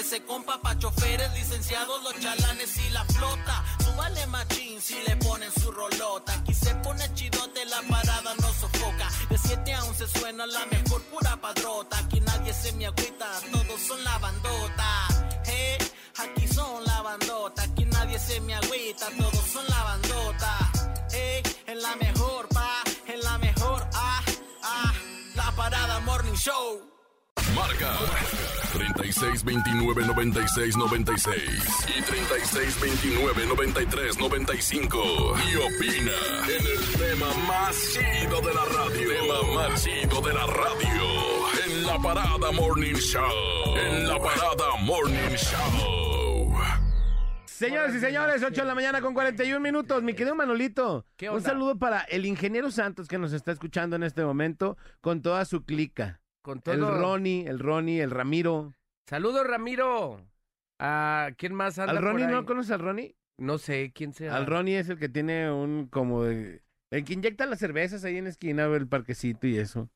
ese 0.00 0.22
compa. 0.24 0.60
Pa' 0.62 0.78
choferes, 0.78 1.32
licenciados, 1.34 2.02
los 2.02 2.18
chalanes 2.20 2.76
y 2.76 2.90
la 2.90 3.04
flota. 3.04 3.64
Súbale 3.84 4.26
machín 4.26 4.80
si 4.80 4.94
le 5.06 5.16
ponen 5.16 5.50
su 5.52 5.70
rolota. 5.70 6.32
Aquí 6.34 6.54
se 6.54 6.74
pone 6.76 7.12
chidote, 7.14 7.64
la 7.66 7.82
parada 7.82 8.34
no 8.40 8.48
sofoca. 8.54 9.08
De 9.28 9.38
7 9.38 9.74
a 9.74 9.84
11 9.84 10.08
suena 10.08 10.46
la 10.46 10.66
mejor 10.66 11.02
pura 11.04 11.36
padrota. 11.40 11.98
Aquí 11.98 12.20
nadie 12.20 12.52
se 12.52 12.72
me 12.72 12.86
agüita, 12.86 13.26
todos 13.50 13.80
son 13.80 14.02
la 14.04 14.18
bandota. 14.18 15.08
Hey, 15.44 15.78
aquí 16.18 16.46
son 16.48 16.84
la 16.84 17.02
bandota. 17.02 17.62
Aquí 17.62 17.84
nadie 17.86 18.18
se 18.18 18.40
me 18.40 18.54
agüita, 18.54 19.06
todos 19.18 19.46
son 19.52 19.64
la 19.68 19.82
bandota. 19.84 20.72
Hey, 21.10 21.42
en 21.66 21.82
la 21.82 21.96
mejor, 21.96 22.48
pa, 22.48 22.82
en 23.06 23.20
la 23.20 23.38
mejor, 23.38 23.86
ah, 23.94 24.22
ah. 24.62 24.92
La 25.34 25.50
parada 25.56 26.00
Morning 26.00 26.34
Show. 26.34 26.91
Marca 27.54 27.92
36 28.72 29.44
29 29.44 30.06
96 30.06 30.76
96 30.76 31.86
y 31.98 32.02
36 32.02 32.80
29 32.80 33.46
93 33.46 34.18
95 34.18 34.98
y 35.50 35.56
opina 35.56 36.12
en 36.48 36.66
el 36.66 36.82
tema 36.98 37.26
más 37.46 37.76
chido 37.92 38.40
de 38.40 38.54
la 38.54 38.64
radio. 38.64 39.08
Tema 39.08 39.54
más 39.54 39.84
chido 39.84 40.20
de 40.20 40.32
la 40.32 40.46
radio 40.46 41.22
en 41.66 41.86
la 41.86 41.98
parada 41.98 42.52
Morning 42.52 42.94
Show. 42.94 43.76
En 43.76 44.08
la 44.08 44.18
parada 44.18 44.76
Morning 44.80 45.36
Show. 45.36 46.54
Señoras 47.44 47.94
y 47.94 48.00
señores, 48.00 48.42
8 48.42 48.62
de 48.62 48.66
la 48.66 48.74
mañana 48.74 49.00
con 49.00 49.14
41 49.14 49.60
minutos. 49.60 50.02
Mi 50.02 50.14
querido 50.14 50.34
Manolito, 50.34 51.06
¿Qué 51.16 51.30
un 51.30 51.42
saludo 51.42 51.78
para 51.78 52.00
el 52.00 52.26
ingeniero 52.26 52.70
Santos 52.70 53.06
que 53.06 53.18
nos 53.18 53.32
está 53.32 53.52
escuchando 53.52 53.94
en 53.96 54.02
este 54.02 54.24
momento 54.24 54.76
con 55.00 55.22
toda 55.22 55.44
su 55.44 55.64
clica. 55.64 56.21
Con 56.42 56.60
todo. 56.60 56.74
El 56.74 56.80
Ronnie, 56.82 57.46
el 57.46 57.58
Ronnie, 57.58 58.00
el 58.02 58.10
Ramiro. 58.10 58.74
Saludos, 59.06 59.46
Ramiro. 59.46 60.20
¿A 60.78 61.30
quién 61.38 61.54
más 61.54 61.78
anda 61.78 61.92
¿Al 61.92 61.98
por 61.98 62.04
Ronnie 62.08 62.24
ahí? 62.26 62.32
no 62.32 62.44
conoces 62.44 62.72
al 62.72 62.80
Ronnie? 62.80 63.16
No 63.38 63.58
sé 63.58 63.92
quién 63.94 64.12
sea. 64.12 64.36
Al 64.36 64.46
Ronnie 64.46 64.78
es 64.78 64.88
el 64.88 64.98
que 64.98 65.08
tiene 65.08 65.50
un 65.50 65.86
como 65.86 66.24
de... 66.24 66.62
El 66.90 67.04
que 67.04 67.12
inyecta 67.14 67.46
las 67.46 67.58
cervezas 67.60 68.04
ahí 68.04 68.18
en 68.18 68.24
la 68.24 68.30
esquina 68.30 68.68
del 68.68 68.86
parquecito 68.88 69.46
y 69.46 69.56
eso. 69.58 69.88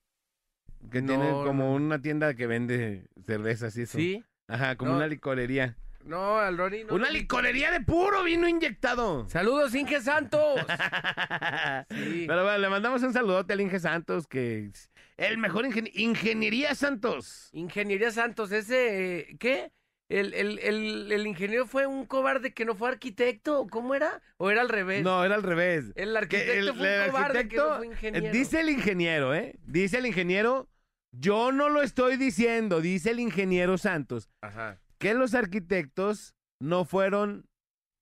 Que 0.90 1.02
No, 1.02 1.08
tiene 1.08 1.30
como 1.30 1.64
no. 1.64 1.72
una 1.74 2.00
tienda 2.00 2.34
que 2.34 2.46
vende 2.46 3.06
cervezas 3.26 3.76
y 3.76 3.82
eso. 3.82 3.98
¿Sí? 3.98 4.24
Ajá, 4.48 4.76
como 4.76 4.92
No. 4.92 4.96
una 4.98 5.06
licorería. 5.08 5.76
No, 6.04 6.38
al 6.38 6.56
Ronnie 6.56 6.84
no. 6.84 6.94
¡Una 6.94 7.10
licorería 7.10 7.72
de 7.72 7.80
puro 7.80 8.22
vino 8.22 8.46
inyectado! 8.48 9.28
Saludos, 9.28 9.74
Inge 9.74 10.00
Santos. 10.00 10.60
Sí. 11.90 12.24
Pero 12.28 12.42
bueno, 12.44 12.58
le 12.58 12.68
mandamos 12.68 13.02
un 13.02 13.12
saludote 13.12 13.52
al 13.52 13.60
Inge 13.60 13.80
Santos, 13.80 14.26
que 14.26 14.70
el 15.16 15.38
mejor 15.38 15.64
ingen- 15.64 15.90
ingeniería 15.94 16.74
Santos. 16.74 17.48
Ingeniería 17.52 18.10
Santos, 18.10 18.52
ese, 18.52 19.18
eh, 19.30 19.36
¿qué? 19.38 19.72
El, 20.08 20.34
el, 20.34 20.58
el, 20.60 21.10
el 21.10 21.26
ingeniero 21.26 21.66
fue 21.66 21.86
un 21.86 22.06
cobarde 22.06 22.54
que 22.54 22.64
no 22.64 22.76
fue 22.76 22.88
arquitecto, 22.90 23.60
¿o 23.60 23.66
¿cómo 23.66 23.94
era? 23.94 24.22
¿O 24.36 24.50
era 24.50 24.60
al 24.60 24.68
revés? 24.68 25.02
No, 25.02 25.24
era 25.24 25.34
al 25.34 25.42
revés. 25.42 25.86
El 25.96 26.12
Que 26.12 26.18
arquitecto 26.18 26.52
el- 26.70 26.74
fue 26.74 27.00
un 27.00 27.06
cobarde 27.10 27.48
que 27.48 27.56
no 27.56 27.62
arquitecto, 27.64 27.76
fue 27.78 27.86
eh, 27.86 27.90
ingeniero. 27.90 28.32
Dice 28.32 28.60
el 28.60 28.70
ingeniero, 28.70 29.34
¿eh? 29.34 29.58
Dice 29.64 29.98
el 29.98 30.06
ingeniero, 30.06 30.68
yo 31.10 31.50
no 31.50 31.68
lo 31.70 31.82
estoy 31.82 32.16
diciendo, 32.18 32.80
dice 32.80 33.10
el 33.10 33.18
ingeniero 33.20 33.78
Santos, 33.78 34.28
Ajá. 34.42 34.80
que 34.98 35.14
los 35.14 35.34
arquitectos 35.34 36.34
no 36.60 36.84
fueron 36.84 37.48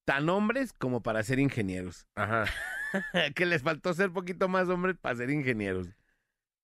tan 0.04 0.28
hombres 0.28 0.74
como 0.74 1.02
para 1.02 1.22
ser 1.22 1.38
ingenieros. 1.38 2.06
Ajá. 2.16 2.44
que 3.34 3.46
les 3.46 3.62
faltó 3.62 3.94
ser 3.94 4.10
poquito 4.10 4.48
más 4.48 4.68
hombres 4.68 4.96
para 5.00 5.16
ser 5.16 5.30
ingenieros. 5.30 5.88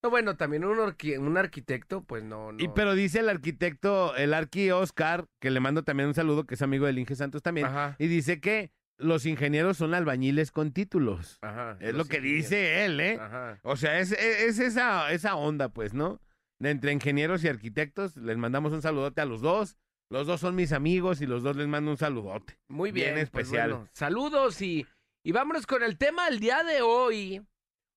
No, 0.03 0.09
bueno, 0.11 0.37
también 0.37 0.65
un, 0.65 0.79
orqui- 0.79 1.19
un 1.19 1.37
arquitecto, 1.37 2.03
pues 2.03 2.23
no, 2.25 2.53
no. 2.53 2.63
Y 2.63 2.69
pero 2.69 2.95
dice 2.95 3.21
el 3.21 3.29
arquitecto, 3.29 4.17
el 4.17 4.33
arqui 4.33 4.71
Oscar, 4.71 5.27
que 5.41 5.51
le 5.51 5.61
mando 5.61 5.83
también 5.85 6.09
un 6.09 6.15
saludo, 6.15 6.47
que 6.47 6.55
es 6.55 6.63
amigo 6.63 6.87
del 6.87 6.99
Inge 6.99 7.17
Santos 7.17 7.43
también, 7.43 7.67
Ajá. 7.67 7.97
y 7.99 8.07
dice 8.07 8.41
que 8.41 8.71
los 8.97 9.27
ingenieros 9.27 9.77
son 9.77 9.93
albañiles 9.95 10.53
con 10.53 10.73
títulos. 10.73 11.39
Ajá. 11.43 11.77
Es 11.81 11.95
lo 11.95 12.05
que 12.07 12.17
ingenieros. 12.17 12.45
dice 12.51 12.85
él, 12.87 13.01
¿eh? 13.01 13.19
Ajá. 13.21 13.59
O 13.63 13.77
sea, 13.77 13.99
es, 13.99 14.13
es- 14.13 14.41
es 14.43 14.59
esa, 14.59 15.13
esa 15.13 15.37
onda, 15.37 15.69
pues, 15.69 15.93
¿no? 15.93 16.21
Entre 16.63 16.93
ingenieros 16.93 17.45
y 17.45 17.49
arquitectos, 17.49 18.17
les 18.17 18.37
mandamos 18.39 18.73
un 18.73 18.83
saludote 18.83 19.21
a 19.21 19.27
los 19.27 19.41
dos. 19.43 19.77
Los 20.11 20.27
dos 20.27 20.41
son 20.41 20.55
mis 20.57 20.73
amigos 20.73 21.21
y 21.21 21.27
los 21.27 21.43
dos 21.43 21.57
les 21.57 21.69
mando 21.69 21.91
un 21.91 21.97
saludote. 21.97 22.59
Muy 22.69 22.91
bien. 22.91 23.15
Bien 23.15 23.29
pues 23.31 23.45
especial. 23.47 23.71
bueno, 23.71 23.89
saludos 23.93 24.61
y, 24.61 24.87
y 25.25 25.33
vámonos 25.33 25.67
con 25.67 25.83
el 25.83 25.97
tema 25.99 26.25
del 26.29 26.41
día 26.41 26.63
de 26.65 26.83
hoy. 26.83 27.43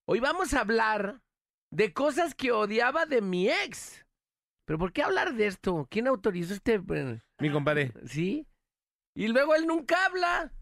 Hoy 0.06 0.20
vamos 0.20 0.54
a 0.54 0.60
hablar 0.62 1.22
de 1.74 1.92
cosas 1.92 2.36
que 2.36 2.52
odiaba 2.52 3.06
de 3.06 3.22
mi 3.22 3.50
ex. 3.50 4.06
¿Pero 4.66 4.78
por 4.78 4.94
qué 4.94 5.02
hablar 5.02 5.34
de 5.34 5.48
esto? 5.48 5.88
¿Quién 5.90 6.08
autorizó 6.08 6.54
este...? 6.54 6.80
Mi 7.40 7.52
compadre. 7.52 7.92
¿Sí? 8.06 8.48
Y 9.16 9.28
luego 9.28 9.56
él 9.56 9.66
nunca 9.66 10.06
habla. 10.06 10.54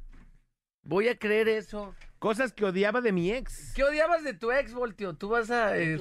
Voy 0.84 1.10
a 1.10 1.18
creer 1.18 1.50
eso. 1.50 1.94
Cosas 2.18 2.54
que 2.54 2.66
odiaba 2.66 3.02
de 3.02 3.12
mi 3.12 3.32
ex. 3.32 3.74
¿Qué 3.76 3.84
odiabas 3.84 4.24
de 4.24 4.34
tu 4.34 4.52
ex, 4.52 4.74
Voltio? 4.74 5.16
Tú 5.16 5.30
vas 5.30 5.52
a... 5.52 5.78
eh, 5.78 5.98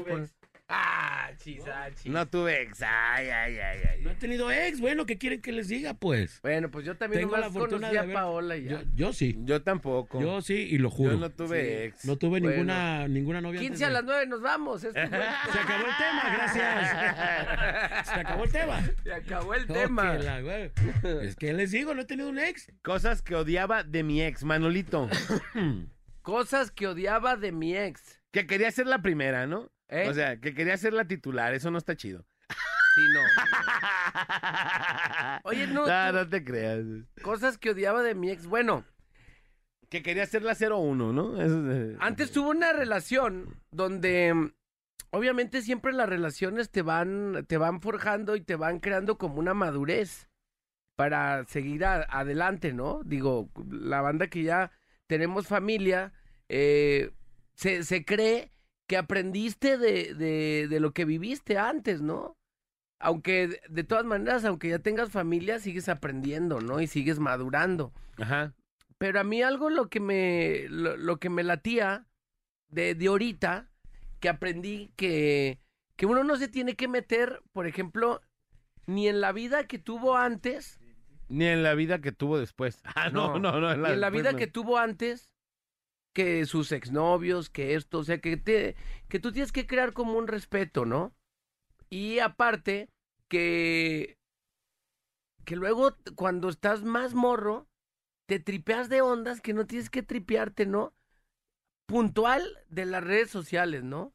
Ah, 0.73 1.31
chis, 1.37 1.63
ah, 1.67 1.89
chis. 1.93 2.13
No 2.13 2.29
tuve 2.29 2.63
ex. 2.63 2.81
Ay, 2.83 3.29
ay, 3.29 3.59
ay, 3.59 3.79
ay. 3.91 4.03
No 4.03 4.11
he 4.11 4.15
tenido 4.15 4.51
ex, 4.53 4.81
bueno, 4.81 5.05
¿qué 5.05 5.19
quieren 5.19 5.41
que 5.43 5.51
les 5.51 5.67
diga, 5.67 5.95
pues? 5.95 6.41
Bueno, 6.43 6.71
pues 6.71 6.87
yo 6.87 6.97
también 6.97 7.23
Tengo 7.23 7.37
la 7.37 7.51
fortuna 7.51 7.91
de 7.91 7.99
a 7.99 8.13
Paola 8.13 8.57
ya. 8.57 8.71
Yo, 8.71 8.83
yo 8.95 9.13
sí. 9.13 9.37
Yo 9.41 9.63
tampoco. 9.63 10.21
Yo 10.21 10.41
sí, 10.43 10.55
y 10.55 10.79
lo 10.79 10.89
juro. 10.91 11.13
Yo 11.15 11.19
no 11.19 11.31
tuve 11.31 11.61
Sí. 11.61 11.83
ex. 11.89 12.05
No 12.05 12.17
tuve 12.17 12.39
Bueno. 12.39 12.51
ninguna, 12.51 13.09
ninguna 13.09 13.41
novia. 13.41 13.59
15 13.61 13.85
antes 13.85 13.89
a 13.89 13.91
las 13.91 14.05
9 14.05 14.27
nos 14.27 14.41
vamos. 14.43 14.83
Fue- 14.83 14.93
Se 14.93 14.99
acabó 15.01 15.87
el 15.87 15.97
tema, 15.99 16.37
gracias. 16.37 18.07
Se 18.07 18.15
acabó 18.21 18.45
el 18.45 18.53
tema. 18.53 18.81
Se 19.03 19.13
acabó 19.13 19.55
el 19.55 19.67
tema. 19.67 20.15
la 20.15 20.41
güey. 20.41 20.71
Es 21.23 21.35
que 21.35 21.53
les 21.53 21.73
digo, 21.73 21.95
no 21.95 22.03
he 22.03 22.05
tenido 22.05 22.29
un 22.29 22.39
ex. 22.39 22.71
Cosas 22.83 23.23
que 23.23 23.35
odiaba 23.35 23.83
de 23.83 24.05
mi 24.05 24.23
ex, 24.23 24.45
Manolito. 24.45 25.09
Cosas 26.23 26.71
que 26.71 26.87
odiaba 26.87 27.35
de 27.37 27.51
mi 27.51 27.77
ex. 27.77 28.21
que 28.31 28.47
quería 28.47 28.71
ser 28.71 28.87
la 28.87 29.03
primera, 29.03 29.47
¿no? 29.49 29.69
¿Eh? 29.91 30.09
O 30.09 30.15
sea, 30.15 30.39
que 30.39 30.55
quería 30.55 30.77
ser 30.77 30.93
la 30.93 31.05
titular. 31.05 31.53
Eso 31.55 31.71
no 31.71 31.79
está 31.79 31.97
chido. 31.97 32.25
Sí, 32.95 33.03
no. 33.15 33.21
no, 33.23 33.51
no. 35.35 35.41
Oye, 35.45 35.67
no, 35.67 35.87
No, 35.87 36.13
no 36.13 36.29
te 36.29 36.45
creas. 36.45 36.85
Cosas 37.23 37.59
que 37.59 37.71
odiaba 37.71 38.03
de 38.03 38.15
mi 38.15 38.31
ex. 38.31 38.47
Bueno, 38.47 38.85
Que 39.89 40.03
quería 40.03 40.27
ser 40.27 40.43
la 40.43 40.55
01, 40.55 41.13
¿no? 41.13 41.41
Eso 41.43 41.97
antes 42.01 42.31
tuve 42.33 42.51
una 42.51 42.73
relación 42.73 43.61
donde 43.73 44.53
obviamente 45.11 45.63
siempre 45.63 45.93
las 45.93 46.09
relaciones 46.09 46.71
te 46.71 46.83
van, 46.83 47.45
te 47.49 47.57
van 47.59 47.81
forjando 47.81 48.37
y 48.37 48.41
te 48.43 48.55
van 48.57 48.79
creando 48.79 49.19
como 49.19 49.37
una 49.41 49.55
madurez 49.55 50.29
para 50.97 51.45
seguir 51.47 51.85
a- 51.85 52.07
adelante, 52.09 52.73
¿no? 52.73 53.01
Digo, 53.05 53.51
la 53.69 54.01
banda 54.03 54.29
que 54.29 54.43
ya 54.45 54.71
tenemos 55.09 55.49
familia, 55.49 56.13
eh, 56.49 57.11
se, 57.55 57.83
se 57.83 58.05
cree 58.05 58.53
que 58.91 58.97
aprendiste 58.97 59.79
de, 59.79 60.15
de, 60.15 60.67
de 60.69 60.81
lo 60.81 60.93
que 60.93 61.05
viviste 61.05 61.57
antes, 61.59 62.03
¿no? 62.03 62.37
Aunque 62.99 63.61
de- 63.69 63.85
todas 63.85 64.05
maneras, 64.05 64.45
aunque 64.45 64.69
ya 64.69 64.81
tengas 64.81 65.13
familia, 65.13 65.61
sigues 65.61 65.89
aprendiendo, 65.89 66.61
¿no? 66.61 66.81
Y 66.81 66.89
sigues 66.89 67.21
madurando. 67.21 67.93
Ajá. 68.19 68.53
Pero 68.99 69.21
a 69.21 69.23
mí 69.25 69.43
algo 69.43 69.71
lo 69.71 69.89
que 69.89 70.01
me, 70.01 70.67
lo, 70.71 70.97
lo 70.97 71.21
que 71.21 71.31
me 71.31 71.45
latía 71.45 72.09
de, 72.69 72.97
de 72.97 73.07
ahorita, 73.07 73.71
que 74.19 74.29
aprendí 74.29 74.91
que, 74.97 75.61
que 75.95 76.07
uno 76.07 76.25
no 76.25 76.35
se 76.37 76.49
tiene 76.49 76.75
que 76.75 76.89
meter, 76.89 77.43
por 77.53 77.69
ejemplo, 77.69 78.21
ni 78.87 79.07
en 79.07 79.21
la 79.21 79.31
vida 79.31 79.69
que 79.69 79.79
tuvo 79.79 80.17
antes, 80.17 80.81
Ni 81.29 81.45
en 81.47 81.63
la 81.63 81.77
vida 81.77 82.01
que 82.01 82.11
tuvo 82.11 82.39
después. 82.41 82.83
Ah, 82.97 83.09
no, 83.09 83.39
no, 83.39 83.61
no. 83.61 83.77
ni 83.77 83.89
en 83.93 84.01
la 84.01 84.11
vida 84.11 84.35
que 84.35 84.49
tuvo 84.49 84.79
antes, 84.79 85.30
que 86.13 86.45
sus 86.47 86.73
exnovios, 86.73 87.51
que 87.51 87.75
esto, 87.75 87.99
o 87.99 88.05
sea, 88.05 88.21
que, 88.21 88.37
te, 88.37 88.77
que 89.09 89.21
tú 89.21 89.33
tienes 89.33 89.53
que 89.53 89.67
crear 89.67 89.93
como 89.93 90.15
un 90.19 90.27
respeto, 90.27 90.85
¿no? 90.85 91.15
Y 91.89 92.19
aparte, 92.19 92.89
que, 93.29 94.19
que 95.45 95.57
luego 95.57 95.97
cuando 96.17 96.49
estás 96.49 96.83
más 96.83 97.15
morro, 97.15 97.69
te 98.27 98.39
tripeas 98.39 98.89
de 98.89 99.03
ondas 99.03 99.41
que 99.41 99.55
no 99.55 99.67
tienes 99.67 99.91
que 99.91 100.03
tripearte, 100.03 100.67
¿no? 100.67 100.95
Puntual 101.87 102.45
de 102.69 102.87
las 102.87 103.03
redes 103.03 103.31
sociales, 103.31 103.83
¿no? 103.83 104.15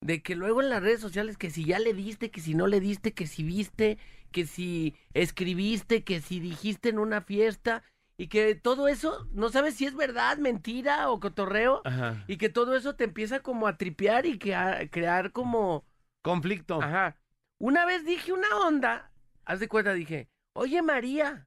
De 0.00 0.22
que 0.22 0.34
luego 0.34 0.60
en 0.60 0.68
las 0.68 0.82
redes 0.82 1.00
sociales, 1.00 1.38
que 1.38 1.50
si 1.50 1.64
ya 1.64 1.78
le 1.78 1.94
diste, 1.94 2.30
que 2.30 2.40
si 2.40 2.54
no 2.54 2.66
le 2.66 2.80
diste, 2.80 3.14
que 3.14 3.26
si 3.26 3.44
viste, 3.44 3.98
que 4.32 4.46
si 4.46 4.96
escribiste, 5.14 6.04
que 6.04 6.20
si 6.20 6.40
dijiste 6.40 6.88
en 6.88 6.98
una 6.98 7.22
fiesta, 7.22 7.82
y 8.18 8.28
que 8.28 8.54
todo 8.54 8.88
eso, 8.88 9.28
no 9.32 9.48
sabes 9.50 9.74
si 9.76 9.86
es 9.86 9.94
verdad, 9.94 10.38
mentira 10.38 11.10
o 11.10 11.20
cotorreo. 11.20 11.82
Ajá. 11.84 12.24
y 12.26 12.36
que 12.38 12.48
todo 12.48 12.74
eso 12.76 12.96
te 12.96 13.04
empieza 13.04 13.40
como 13.40 13.66
a 13.66 13.76
tripear 13.76 14.26
y 14.26 14.38
que 14.38 14.54
a 14.54 14.88
crear 14.90 15.32
como, 15.32 15.84
Conflicto. 16.22 16.82
ajá, 16.82 17.16
Una 17.58 17.86
vez 17.86 18.04
dije 18.04 18.32
una 18.32 18.48
onda, 18.66 19.12
haz 19.44 19.60
de 19.60 19.68
cuenta, 19.68 19.92
dije, 19.94 20.28
oye 20.54 20.82
María, 20.82 21.46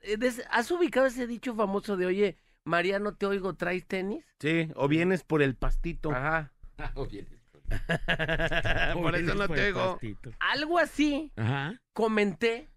eh, 0.00 0.18
¿has 0.50 0.70
ubicado 0.70 1.06
ese 1.06 1.26
dicho 1.26 1.54
famoso 1.54 1.96
de, 1.96 2.06
oye, 2.06 2.38
María, 2.64 2.98
no 2.98 3.14
te 3.14 3.26
oigo, 3.26 3.54
¿traes 3.54 3.86
tenis? 3.86 4.24
Sí, 4.40 4.70
o 4.76 4.88
vienes 4.88 5.24
por 5.24 5.42
el 5.42 5.56
pastito. 5.56 6.10
Ajá. 6.12 6.52
por 6.94 7.08
eso 9.16 9.34
no 9.34 9.46
Por 9.46 9.56
te 9.56 9.66
oigo. 9.66 9.92
pastito. 9.92 10.30
Algo 10.40 10.78
así, 10.78 11.32
Ajá. 11.36 11.80
comenté, 11.92 12.70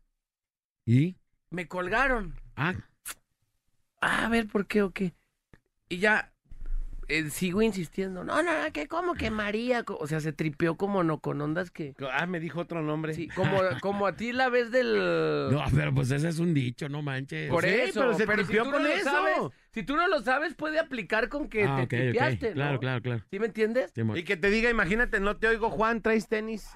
¿Y? 0.86 1.18
me 1.50 1.68
colgaron. 1.68 2.40
Ah, 2.56 2.74
a 4.02 4.30
ver, 4.30 4.48
¿por 4.48 4.68
qué 4.68 4.82
o 4.84 4.92
qué? 4.92 5.14
Y 5.90 6.00
ya 6.00 6.34
eh, 7.08 7.30
sigo 7.30 7.62
insistiendo. 7.62 8.24
No, 8.24 8.44
no, 8.44 8.64
no, 8.64 8.72
que 8.74 8.88
como 8.88 9.16
que 9.16 9.32
María, 9.32 9.84
o 9.88 10.08
sea, 10.08 10.20
se 10.20 10.34
tripeó 10.34 10.76
como 10.78 11.04
no 11.04 11.20
con 11.20 11.42
ondas 11.42 11.72
que 11.72 11.96
Ah, 12.12 12.26
me 12.26 12.40
dijo 12.40 12.62
otro 12.62 12.82
nombre. 12.82 13.14
sí, 13.14 13.28
como 13.30 13.62
como 13.82 14.08
a 14.08 14.16
ti 14.16 14.34
la 14.34 14.50
vez 14.50 14.72
del 14.72 15.50
no, 15.52 15.64
pero 15.74 15.94
pues 15.94 16.12
ese 16.12 16.28
es 16.30 16.40
un 16.40 16.54
dicho, 16.54 16.90
no 16.90 17.02
manches. 17.02 17.50
Por 17.50 17.66
Sí, 17.66 17.70
eso, 17.70 18.02
pero 18.02 18.14
se 18.14 18.26
si 18.28 18.34
tripeó 18.34 18.64
tú 18.66 18.72
con 18.72 18.82
no 18.82 18.88
lo 18.90 18.96
eso. 18.96 19.10
sabes, 19.10 19.38
si 19.72 19.84
tú 19.84 19.96
no 19.96 20.08
lo 20.08 20.22
sabes, 20.22 20.54
puede 20.56 20.80
aplicar 20.80 21.30
con 21.30 21.48
que 21.50 21.66
ah, 21.66 21.86
te 21.90 21.98
tripeaste, 21.98 22.50
¿no? 22.50 22.56
Claro, 22.56 22.80
claro, 22.80 23.02
claro. 23.02 23.24
¿Sí 23.32 23.40
me 23.40 23.46
entiendes? 23.48 23.94
Y 24.14 24.24
que 24.24 24.38
te 24.38 24.50
diga, 24.50 24.70
imagínate, 24.70 25.20
no 25.20 25.38
te 25.38 25.48
oigo, 25.48 25.70
Juan, 25.70 26.02
¿traes 26.02 26.28
tenis? 26.28 26.68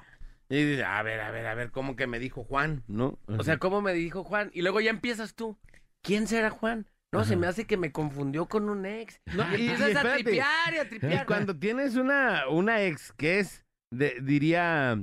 Y 0.50 0.63
dices, 0.65 0.85
a 0.85 1.01
ver, 1.03 1.21
a 1.21 1.31
ver, 1.31 1.45
a 1.47 1.56
ver, 1.56 1.71
¿cómo 1.71 1.95
que 1.95 2.07
me 2.07 2.19
dijo 2.19 2.44
Juan? 2.44 2.83
¿No? 2.88 3.18
O 3.38 3.44
sea, 3.44 3.57
¿cómo 3.57 3.81
me 3.81 3.94
dijo 3.94 4.23
Juan? 4.23 4.51
Y 4.53 4.62
luego 4.62 4.81
ya 4.81 4.89
empiezas 4.89 5.33
tú. 5.35 5.57
¿Quién 6.01 6.27
será 6.27 6.50
Juan? 6.50 6.88
No, 7.11 7.25
se 7.25 7.35
me 7.35 7.47
hace 7.47 7.65
que 7.65 7.75
me 7.77 7.91
confundió 7.91 8.47
con 8.47 8.69
un 8.69 8.85
ex. 8.85 9.19
No, 9.35 9.43
y 9.57 9.61
y- 9.63 9.69
empiezas 9.69 9.91
y 9.93 9.97
a 10.07 10.13
tripear 10.13 10.73
y 10.73 10.77
a 10.77 10.83
Y 10.83 10.87
tripear. 10.87 11.25
cuando 11.25 11.57
tienes 11.57 11.95
una, 11.95 12.47
una 12.49 12.81
ex 12.83 13.11
que 13.13 13.39
es, 13.39 13.65
de- 13.91 14.19
diría, 14.21 14.97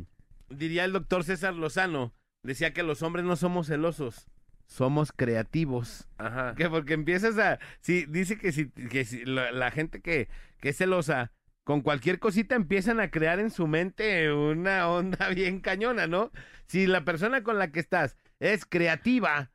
diría 0.49 0.85
el 0.85 0.93
doctor 0.93 1.25
César 1.25 1.55
Lozano, 1.55 2.15
decía 2.43 2.73
que 2.73 2.83
los 2.83 3.03
hombres 3.03 3.25
no 3.27 3.37
somos 3.37 3.67
celosos, 3.67 4.27
somos 4.67 5.13
creativos. 5.13 6.09
Ajá. 6.17 6.55
Que 6.55 6.71
porque 6.71 6.95
empiezas 6.95 7.37
a, 7.39 7.59
sí, 7.81 8.07
dice 8.09 8.39
que 8.39 8.53
si, 8.53 8.71
que 8.71 9.05
si 9.05 9.25
la, 9.27 9.53
la 9.53 9.71
gente 9.71 10.01
que, 10.01 10.29
que 10.61 10.71
es 10.71 10.77
celosa, 10.79 11.33
con 11.65 11.83
cualquier 11.83 12.19
cosita 12.19 12.55
empiezan 12.55 13.01
a 13.01 13.11
crear 13.11 13.39
en 13.39 13.51
su 13.51 13.67
mente 13.67 14.33
una 14.33 14.89
onda 14.89 15.29
bien 15.35 15.61
cañona, 15.61 16.07
¿no? 16.07 16.33
Si 16.67 16.87
la 16.87 17.05
persona 17.05 17.43
con 17.43 17.59
la 17.59 17.71
que 17.71 17.81
estás 17.81 18.17
es 18.41 18.65
creativa, 18.65 19.51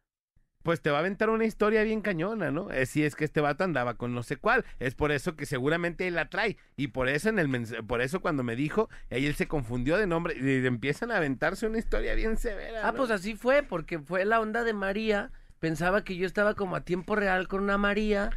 pues 0.63 0.81
te 0.81 0.89
va 0.89 0.97
a 0.97 0.99
aventar 1.01 1.29
una 1.29 1.45
historia 1.45 1.83
bien 1.83 2.01
cañona, 2.01 2.49
¿no? 2.49 2.71
Eh, 2.71 2.85
si 2.85 3.03
es 3.03 3.15
que 3.15 3.25
este 3.25 3.41
vato 3.41 3.63
andaba 3.63 3.95
con 3.95 4.15
no 4.15 4.23
sé 4.23 4.37
cuál, 4.37 4.65
es 4.79 4.95
por 4.95 5.11
eso 5.11 5.35
que 5.35 5.45
seguramente 5.45 6.07
él 6.07 6.15
la 6.15 6.29
trae 6.29 6.57
y 6.77 6.87
por 6.87 7.09
eso 7.09 7.29
en 7.29 7.37
el 7.37 7.83
por 7.85 8.01
eso 8.01 8.21
cuando 8.21 8.43
me 8.43 8.55
dijo, 8.55 8.89
ahí 9.11 9.25
él 9.25 9.35
se 9.35 9.47
confundió 9.47 9.97
de 9.97 10.07
nombre 10.07 10.35
y 10.39 10.65
empiezan 10.65 11.11
a 11.11 11.17
aventarse 11.17 11.67
una 11.67 11.77
historia 11.77 12.15
bien 12.15 12.37
severa. 12.37 12.87
Ah, 12.87 12.91
¿no? 12.91 12.97
pues 12.97 13.11
así 13.11 13.35
fue, 13.35 13.61
porque 13.61 13.99
fue 13.99 14.25
la 14.25 14.39
onda 14.39 14.63
de 14.63 14.73
María. 14.73 15.31
Pensaba 15.59 16.03
que 16.03 16.15
yo 16.15 16.25
estaba 16.25 16.55
como 16.55 16.75
a 16.75 16.81
tiempo 16.81 17.15
real 17.15 17.47
con 17.47 17.61
una 17.61 17.77
María. 17.77 18.31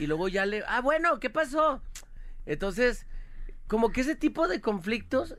Y 0.00 0.06
luego 0.08 0.28
ya 0.28 0.46
le. 0.46 0.64
Ah, 0.66 0.80
bueno, 0.80 1.20
¿qué 1.20 1.30
pasó? 1.30 1.80
Entonces, 2.44 3.06
como 3.68 3.92
que 3.92 4.00
ese 4.00 4.16
tipo 4.16 4.48
de 4.48 4.60
conflictos, 4.60 5.36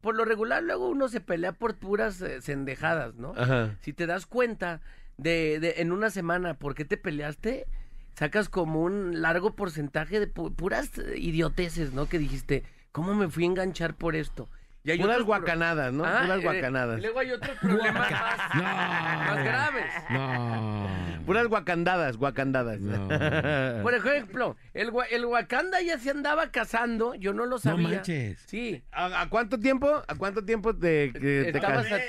por 0.00 0.14
lo 0.14 0.24
regular, 0.24 0.62
luego 0.62 0.88
uno 0.88 1.08
se 1.08 1.20
pelea 1.20 1.52
por 1.52 1.76
puras 1.76 2.20
eh, 2.20 2.40
sendejadas, 2.40 3.16
¿no? 3.16 3.32
Ajá. 3.36 3.76
Si 3.80 3.92
te 3.92 4.06
das 4.06 4.26
cuenta 4.26 4.82
de, 5.16 5.58
de 5.60 5.74
en 5.78 5.92
una 5.92 6.10
semana 6.10 6.54
por 6.54 6.74
qué 6.74 6.84
te 6.84 6.96
peleaste, 6.96 7.66
sacas 8.14 8.48
como 8.48 8.82
un 8.82 9.20
largo 9.22 9.54
porcentaje 9.56 10.20
de 10.20 10.32
pu- 10.32 10.54
puras 10.54 10.90
idioteces, 11.16 11.92
¿no? 11.92 12.06
Que 12.08 12.18
dijiste, 12.18 12.62
¿cómo 12.92 13.14
me 13.14 13.28
fui 13.28 13.44
a 13.44 13.46
enganchar 13.48 13.94
por 13.94 14.16
esto? 14.16 14.48
Y 14.86 14.90
hay 14.90 14.98
Puras 14.98 15.14
otros 15.14 15.26
guacanadas, 15.26 15.94
¿no? 15.94 16.04
Ah, 16.04 16.20
Puras 16.24 16.40
eh, 16.40 16.42
guacanadas. 16.42 17.00
luego 17.00 17.18
hay 17.18 17.30
otros 17.30 17.56
problemas 17.58 18.10
más, 18.10 18.54
No. 18.54 18.62
más 18.62 19.44
graves. 19.44 19.92
No. 20.10 20.88
Puras 21.24 21.46
guacandadas, 21.46 22.16
guacandadas. 22.18 22.80
No. 22.80 23.82
Por 23.82 23.94
ejemplo, 23.94 24.56
el, 24.74 24.92
el 25.10 25.24
Wakanda 25.24 25.80
ya 25.80 25.98
se 25.98 26.10
andaba 26.10 26.50
casando, 26.50 27.14
yo 27.14 27.32
no 27.32 27.44
lo 27.46 27.52
No 27.52 27.58
sabía. 27.58 27.88
manches. 27.88 28.38
Sí. 28.46 28.82
¿A, 28.92 29.22
a 29.22 29.28
cuánto 29.30 29.58
tiempo? 29.58 30.02
¿A 30.06 30.14
cuánto 30.16 30.44
tiempo 30.44 30.76
te, 30.76 31.12
que 31.14 31.20
te 31.20 31.48
Estabas 31.56 31.86
casas? 31.86 32.02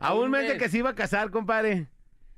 a, 0.00 0.06
A 0.06 0.14
un 0.14 0.30
mes 0.30 0.48
de 0.48 0.58
que 0.58 0.68
se 0.68 0.78
iba 0.78 0.90
a 0.90 0.94
casar, 0.94 1.30
compadre. 1.32 1.88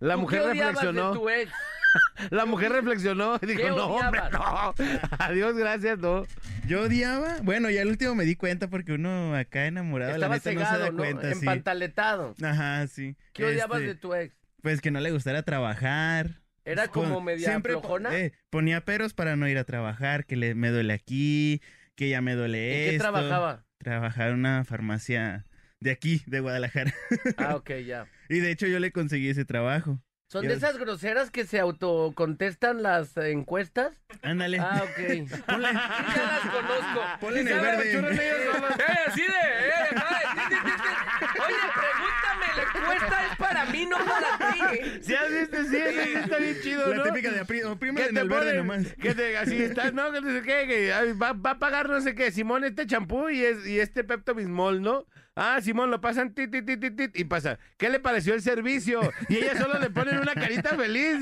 La 0.01 0.15
¿Tú 0.15 0.21
mujer 0.21 0.43
qué 0.43 0.49
reflexionó. 0.65 1.13
de 1.13 1.19
tu 1.19 1.29
ex? 1.31 1.53
La 2.31 2.45
mujer 2.45 2.73
reflexionó 2.73 3.39
y 3.41 3.47
dijo, 3.47 3.61
¿Qué 3.63 3.69
no, 3.69 3.87
hombre, 3.87 4.21
no. 4.33 4.75
Adiós, 5.19 5.55
gracias, 5.57 5.99
no. 5.99 6.27
Yo 6.67 6.83
odiaba, 6.83 7.37
bueno, 7.43 7.71
ya 7.71 7.83
al 7.83 7.89
último 7.89 8.15
me 8.17 8.25
di 8.25 8.35
cuenta 8.35 8.69
porque 8.69 8.93
uno 8.95 9.35
acá 9.37 9.67
enamorado, 9.67 10.13
Estaba 10.13 10.35
la 10.35 10.35
neta 10.37 10.53
no 10.53 10.59
se 10.61 10.65
cegado, 10.67 10.85
da 10.85 10.91
¿no? 10.91 10.97
cuenta, 10.97 11.29
sí. 11.33 11.39
Empantaletado. 11.39 12.35
Ajá, 12.43 12.87
sí. 12.89 13.17
¿Qué 13.33 13.45
odiabas 13.45 13.79
Este, 13.81 13.89
de 13.89 13.95
tu 13.95 14.15
ex? 14.15 14.35
Pues 14.63 14.81
que 14.81 14.91
no 14.91 14.99
le 15.01 15.13
gustara 15.13 15.43
trabajar. 15.43 16.41
¿Era 16.65 16.85
Pon- 16.89 17.05
como 17.05 17.21
media 17.21 17.47
siempre 17.47 17.75
po- 17.75 17.81
flojona? 17.81 18.17
eh, 18.17 18.33
ponía 18.51 18.81
peros 18.85 19.13
para 19.15 19.37
no 19.37 19.47
ir 19.49 19.59
a 19.59 19.65
trabajar, 19.65 20.25
que 20.25 20.35
le, 20.37 20.55
me 20.55 20.71
duele 20.71 20.95
aquí, 20.95 21.61
que 21.95 22.09
ya 22.09 22.21
me 22.23 22.35
duele 22.35 22.71
¿En 22.87 22.91
qué 22.91 22.97
esto. 22.97 23.03
trabajaba? 23.11 23.65
Trabajaba 23.79 24.31
en 24.31 24.35
una 24.37 24.65
farmacia 24.65 25.45
de 25.85 25.91
aquí, 25.91 26.23
de 26.27 26.41
Guadalajara. 26.41 26.95
Ah, 27.37 27.55
ok, 27.57 27.71
ya. 27.87 28.07
y 28.31 28.41
de 28.41 28.51
hecho 28.51 28.67
yo 28.67 28.79
le 28.81 28.91
conseguí 28.91 29.29
ese 29.29 29.45
trabajo. 29.45 30.01
¿Son 30.31 30.43
Yo- 30.43 30.49
de 30.49 30.57
esas 30.57 30.79
groseras 30.79 31.31
que 31.31 31.45
se 31.45 31.61
autocontestan 31.61 32.83
las 32.83 33.15
eh, 33.19 33.31
encuestas? 33.31 33.93
Ándale. 34.23 34.59
Ah, 34.59 34.83
ok. 34.83 34.99
Ponle- 35.47 35.69
Sí, 35.69 35.75
ya 36.17 36.23
las 36.25 36.41
conozco. 36.51 37.01
Ponle 37.21 37.41
en 37.43 37.49
el 37.49 37.61
verde. 37.61 37.93
son- 37.93 38.05
Eh, 38.07 38.33
así 39.07 39.21
de, 39.21 39.27
eh, 39.27 39.87
sí. 39.93 40.85
Oye, 41.45 41.57
pregúntame, 41.75 42.47
la 42.57 42.63
encuesta 42.63 43.27
es 43.31 43.37
para 43.37 43.65
mí, 43.67 43.87
no 43.87 43.97
para 43.99 44.53
ti. 44.53 44.61
¿Sí 45.03 45.15
has 45.15 45.31
visto? 45.31 45.63
Sí, 45.65 45.77
sí 46.05 46.13
está 46.15 46.39
bien 46.39 46.57
chido, 46.63 46.89
La 46.89 46.97
¿no? 46.97 47.03
típica 47.05 47.31
de 47.31 47.45
Que 47.47 47.59
en 47.61 48.15
te 48.15 48.21
el 48.21 48.29
verde 48.29 48.29
ponen, 48.29 48.57
nomás. 48.57 48.95
que 48.95 49.15
te, 49.15 49.37
así 49.37 49.63
está, 49.63 49.91
no, 49.93 50.11
que 50.11 50.21
no 50.23 50.31
sé 50.31 50.43
qué, 50.43 50.67
que 50.67 51.13
va, 51.15 51.33
va 51.35 51.51
a 51.51 51.59
pagar 51.59 51.89
no 51.91 52.01
sé 52.01 52.15
qué, 52.15 52.33
Simón 52.33 52.65
este 52.65 52.87
champú 52.87 53.29
y, 53.29 53.45
es, 53.45 53.67
y 53.67 53.79
este 53.79 54.03
Pepto 54.05 54.35
Bismol, 54.35 54.81
¿no? 54.81 55.07
Ah, 55.37 55.61
Simón, 55.61 55.91
lo 55.91 56.01
pasan 56.01 56.33
tit, 56.33 56.51
tit, 56.53 56.65
tit, 56.65 56.97
tit, 56.97 57.17
y 57.19 57.25
pasa, 57.25 57.59
¿qué 57.77 57.89
le 57.91 57.99
pareció 57.99 58.35
el 58.35 58.41
servicio? 58.43 59.01
Y 59.29 59.37
ella 59.39 59.57
solo 59.61 59.81
le 59.81 59.91
ponen 59.91 60.19
una 60.19 60.33
carita 60.35 60.77
feliz, 60.77 61.17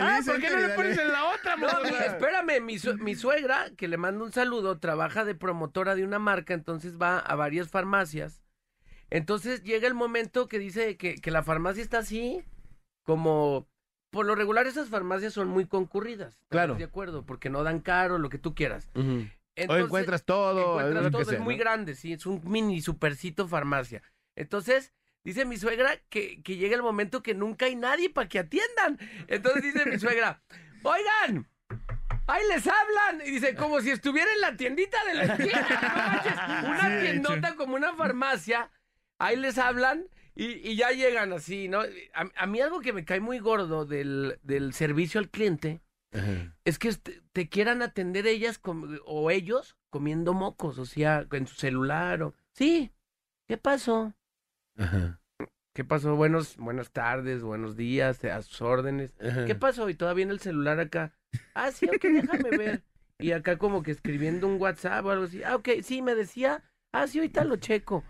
ah, 0.00 0.20
¿por 0.26 0.38
qué 0.38 0.50
no 0.50 0.58
le 0.58 0.68
pones 0.74 0.98
en 0.98 1.08
la 1.10 1.24
otra, 1.30 1.56
No, 1.56 1.66
mi- 1.82 1.88
espérame, 2.06 2.60
mi, 2.62 2.78
su- 2.78 2.98
mi 2.98 3.14
suegra, 3.14 3.70
que 3.76 3.88
le 3.88 3.96
mando 3.96 4.22
un 4.24 4.32
saludo, 4.32 4.78
trabaja 4.78 5.24
de 5.24 5.34
promotora 5.34 5.94
de 5.94 6.04
una 6.04 6.18
marca, 6.18 6.52
entonces 6.52 7.00
va 7.00 7.18
a 7.18 7.34
varias 7.34 7.68
farmacias. 7.70 8.42
Entonces 9.08 9.62
llega 9.62 9.88
el 9.88 9.94
momento 9.94 10.46
que 10.46 10.58
dice 10.58 10.96
que, 10.98 11.14
que 11.14 11.30
la 11.30 11.42
farmacia 11.42 11.82
está 11.82 11.98
así, 11.98 12.44
como... 13.02 13.66
Por 14.10 14.26
lo 14.26 14.34
regular 14.34 14.66
esas 14.66 14.90
farmacias 14.90 15.32
son 15.32 15.48
muy 15.48 15.64
concurridas. 15.64 16.34
¿estás 16.34 16.48
Claro. 16.50 16.74
De 16.74 16.84
acuerdo, 16.84 17.24
porque 17.24 17.48
no 17.48 17.62
dan 17.62 17.80
caro, 17.80 18.18
lo 18.18 18.28
que 18.28 18.36
tú 18.36 18.54
quieras. 18.54 18.90
Entonces, 19.54 19.84
encuentras 19.84 20.24
todo, 20.24 20.80
encuentras 20.80 21.12
todo, 21.12 21.24
sea, 21.24 21.34
es 21.34 21.40
muy 21.40 21.56
¿no? 21.56 21.60
grande, 21.60 21.94
sí, 21.94 22.12
es 22.12 22.24
un 22.26 22.40
mini 22.44 22.80
supercito 22.80 23.46
farmacia. 23.46 24.02
Entonces, 24.34 24.92
dice 25.24 25.44
mi 25.44 25.56
suegra 25.56 25.98
que, 26.08 26.42
que 26.42 26.56
llega 26.56 26.74
el 26.74 26.82
momento 26.82 27.22
que 27.22 27.34
nunca 27.34 27.66
hay 27.66 27.76
nadie 27.76 28.08
para 28.10 28.28
que 28.28 28.38
atiendan. 28.38 28.98
Entonces 29.28 29.62
dice 29.62 29.84
mi 29.86 29.98
suegra, 29.98 30.42
oigan, 30.82 31.48
ahí 32.26 32.42
les 32.48 32.66
hablan. 32.66 33.26
Y 33.26 33.32
dice, 33.32 33.54
como 33.54 33.80
si 33.80 33.90
estuviera 33.90 34.32
en 34.32 34.40
la 34.40 34.56
tiendita 34.56 34.96
de 35.04 35.14
la 35.14 35.24
esquina. 35.24 36.62
no 36.62 36.70
una 36.70 37.00
tiendota 37.00 37.54
como 37.54 37.76
una 37.76 37.94
farmacia, 37.94 38.70
ahí 39.18 39.36
les 39.36 39.58
hablan. 39.58 40.06
Y, 40.34 40.46
y 40.66 40.76
ya 40.76 40.92
llegan 40.92 41.30
así, 41.34 41.68
¿no? 41.68 41.82
A, 42.14 42.24
a 42.34 42.46
mí 42.46 42.58
algo 42.62 42.80
que 42.80 42.94
me 42.94 43.04
cae 43.04 43.20
muy 43.20 43.38
gordo 43.38 43.84
del, 43.84 44.38
del 44.42 44.72
servicio 44.72 45.20
al 45.20 45.28
cliente 45.28 45.82
Ajá. 46.12 46.54
es 46.64 46.78
que 46.78 46.88
este- 46.88 47.22
te 47.32 47.48
quieran 47.48 47.80
atender 47.82 48.26
ellas 48.26 48.58
com- 48.58 48.98
o 49.06 49.30
ellos 49.30 49.76
comiendo 49.90 50.34
mocos, 50.34 50.78
o 50.78 50.84
sea, 50.84 51.26
en 51.32 51.46
su 51.46 51.54
celular 51.56 52.22
o... 52.22 52.34
Sí, 52.52 52.92
¿qué 53.48 53.56
pasó? 53.56 54.14
Ajá. 54.76 55.20
¿Qué 55.74 55.84
pasó? 55.84 56.14
Buenos, 56.16 56.56
buenas 56.58 56.90
tardes, 56.90 57.42
buenos 57.42 57.76
días, 57.76 58.22
a 58.24 58.42
sus 58.42 58.60
órdenes. 58.60 59.14
Ajá. 59.20 59.46
¿Qué 59.46 59.54
pasó? 59.54 59.88
Y 59.88 59.94
todavía 59.94 60.24
en 60.24 60.30
el 60.30 60.40
celular 60.40 60.78
acá. 60.80 61.14
Ah, 61.54 61.70
sí, 61.72 61.86
ok, 61.86 62.02
déjame 62.02 62.50
ver. 62.58 62.82
Y 63.18 63.32
acá 63.32 63.56
como 63.56 63.82
que 63.82 63.90
escribiendo 63.90 64.46
un 64.48 64.60
WhatsApp 64.60 65.04
o 65.06 65.10
algo 65.10 65.24
así. 65.24 65.42
Ah, 65.42 65.56
ok, 65.56 65.68
sí, 65.82 66.02
me 66.02 66.14
decía. 66.14 66.62
Ah, 66.92 67.06
sí, 67.06 67.18
ahorita 67.18 67.44
lo 67.44 67.56
checo. 67.56 68.04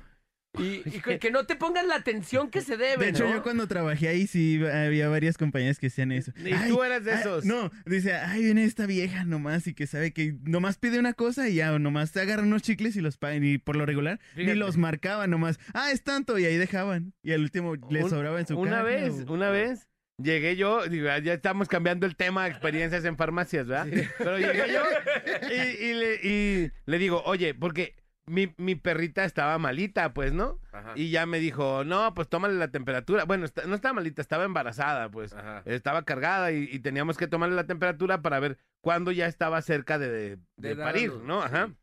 Y, 0.58 0.82
y 0.84 1.00
que, 1.00 1.18
que 1.18 1.30
no 1.30 1.46
te 1.46 1.56
pongan 1.56 1.88
la 1.88 1.94
atención 1.96 2.50
que 2.50 2.60
se 2.60 2.76
debe, 2.76 3.04
De 3.04 3.10
hecho, 3.10 3.24
¿no? 3.24 3.32
yo 3.36 3.42
cuando 3.42 3.66
trabajé 3.66 4.08
ahí 4.08 4.26
sí 4.26 4.60
había 4.66 5.08
varias 5.08 5.38
compañías 5.38 5.78
que 5.78 5.86
hacían 5.86 6.12
eso. 6.12 6.32
Y 6.36 6.52
tú 6.68 6.82
eras 6.82 7.04
de 7.04 7.12
ay, 7.12 7.20
esos. 7.20 7.44
no, 7.46 7.70
dice, 7.86 8.12
ay, 8.14 8.42
viene 8.44 8.64
esta 8.64 8.84
vieja 8.86 9.24
nomás 9.24 9.66
y 9.66 9.72
que 9.74 9.86
sabe 9.86 10.12
que 10.12 10.34
nomás 10.44 10.76
pide 10.76 10.98
una 10.98 11.14
cosa 11.14 11.48
y 11.48 11.54
ya, 11.54 11.78
nomás 11.78 12.12
te 12.12 12.20
agarran 12.20 12.46
unos 12.48 12.62
chicles 12.62 12.96
y 12.96 13.00
los 13.00 13.16
pagan. 13.16 13.42
Y 13.44 13.56
por 13.58 13.76
lo 13.76 13.86
regular, 13.86 14.20
Fíjate. 14.34 14.52
ni 14.52 14.58
los 14.58 14.76
marcaban 14.76 15.30
nomás. 15.30 15.58
Ah, 15.72 15.90
es 15.90 16.02
tanto, 16.02 16.38
y 16.38 16.44
ahí 16.44 16.56
dejaban. 16.58 17.14
Y 17.22 17.32
al 17.32 17.40
último 17.40 17.74
les 17.90 18.04
Un- 18.04 18.10
sobraba 18.10 18.38
en 18.40 18.46
su 18.46 18.58
Una 18.58 18.82
vez, 18.82 19.24
o- 19.26 19.32
una 19.32 19.50
vez, 19.50 19.88
llegué 20.18 20.56
yo, 20.56 20.86
digo, 20.86 21.08
ah, 21.10 21.18
ya 21.18 21.32
estamos 21.32 21.66
cambiando 21.68 22.04
el 22.04 22.14
tema 22.14 22.44
de 22.44 22.50
experiencias 22.50 23.04
en 23.06 23.16
farmacias, 23.16 23.66
¿verdad? 23.66 23.86
Pero 24.18 24.38
llegué 24.38 24.64
yo 24.70 24.82
y, 25.50 25.84
y 25.86 25.94
le, 25.94 26.14
y 26.22 26.70
le 26.84 26.98
digo, 26.98 27.22
oye, 27.24 27.54
porque 27.54 27.96
mi, 28.26 28.54
mi 28.56 28.74
perrita 28.76 29.24
estaba 29.24 29.58
malita, 29.58 30.14
pues, 30.14 30.32
¿no? 30.32 30.60
Ajá. 30.72 30.92
Y 30.94 31.10
ya 31.10 31.26
me 31.26 31.38
dijo, 31.40 31.84
no, 31.84 32.14
pues 32.14 32.28
tómale 32.28 32.54
la 32.54 32.70
temperatura. 32.70 33.24
Bueno, 33.24 33.44
está- 33.44 33.66
no 33.66 33.74
estaba 33.74 33.94
malita, 33.94 34.22
estaba 34.22 34.44
embarazada, 34.44 35.10
pues. 35.10 35.32
Ajá. 35.32 35.62
Estaba 35.66 36.04
cargada 36.04 36.52
y, 36.52 36.68
y 36.70 36.78
teníamos 36.78 37.16
que 37.16 37.26
tomarle 37.26 37.56
la 37.56 37.66
temperatura 37.66 38.22
para 38.22 38.38
ver 38.40 38.58
cuándo 38.80 39.10
ya 39.12 39.26
estaba 39.26 39.60
cerca 39.62 39.98
de, 39.98 40.38
de- 40.56 40.76
parir, 40.76 41.12
¿no? 41.14 41.42
Ajá. 41.42 41.66
sí. 41.68 41.74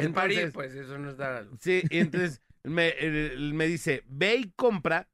En 0.00 0.06
Entonces- 0.08 0.52
pues 0.54 0.74
eso 0.74 0.98
no 0.98 1.10
es 1.10 1.16
dar 1.16 1.32
a 1.34 1.42
luz. 1.42 1.58
Sí, 1.60 1.82
y 1.90 1.98
entonces 2.00 2.42
me, 2.64 2.94
me 3.52 3.66
dice, 3.66 4.02
ve 4.06 4.36
y 4.36 4.52
compra 4.56 5.08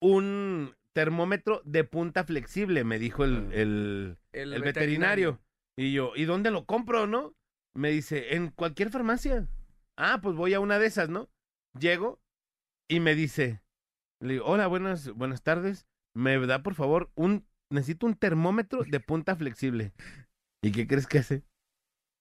un 0.00 0.74
termómetro 0.92 1.60
de 1.64 1.84
punta 1.84 2.24
flexible, 2.24 2.84
me 2.84 2.98
dijo 2.98 3.24
el, 3.24 3.50
el, 3.52 4.16
el 4.32 4.62
veterinario. 4.62 5.40
Y 5.76 5.92
yo, 5.92 6.12
¿y 6.14 6.24
dónde 6.24 6.50
lo 6.52 6.66
compro, 6.66 7.06
no? 7.06 7.34
Me 7.74 7.90
dice, 7.90 8.36
en 8.36 8.50
cualquier 8.50 8.90
farmacia. 8.90 9.48
Ah, 9.96 10.20
pues 10.22 10.36
voy 10.36 10.54
a 10.54 10.60
una 10.60 10.78
de 10.78 10.86
esas, 10.86 11.08
¿no? 11.08 11.28
Llego 11.78 12.20
y 12.88 13.00
me 13.00 13.14
dice, 13.14 13.62
le 14.20 14.34
digo, 14.34 14.46
hola, 14.46 14.66
buenas, 14.66 15.10
buenas 15.10 15.42
tardes. 15.42 15.86
Me 16.14 16.38
da, 16.46 16.62
por 16.62 16.74
favor, 16.74 17.10
un, 17.14 17.46
necesito 17.70 18.06
un 18.06 18.14
termómetro 18.14 18.84
de 18.84 19.00
punta 19.00 19.36
flexible. 19.36 19.92
¿Y 20.62 20.72
qué 20.72 20.86
crees 20.86 21.06
que 21.06 21.18
hace? 21.18 21.44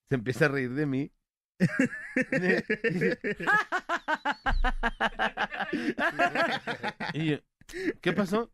Se 0.09 0.15
empieza 0.15 0.45
a 0.45 0.49
reír 0.49 0.73
de 0.73 0.85
mí. 0.85 1.11
y 7.13 7.31
yo, 7.31 7.37
¿qué 8.01 8.13
pasó? 8.13 8.51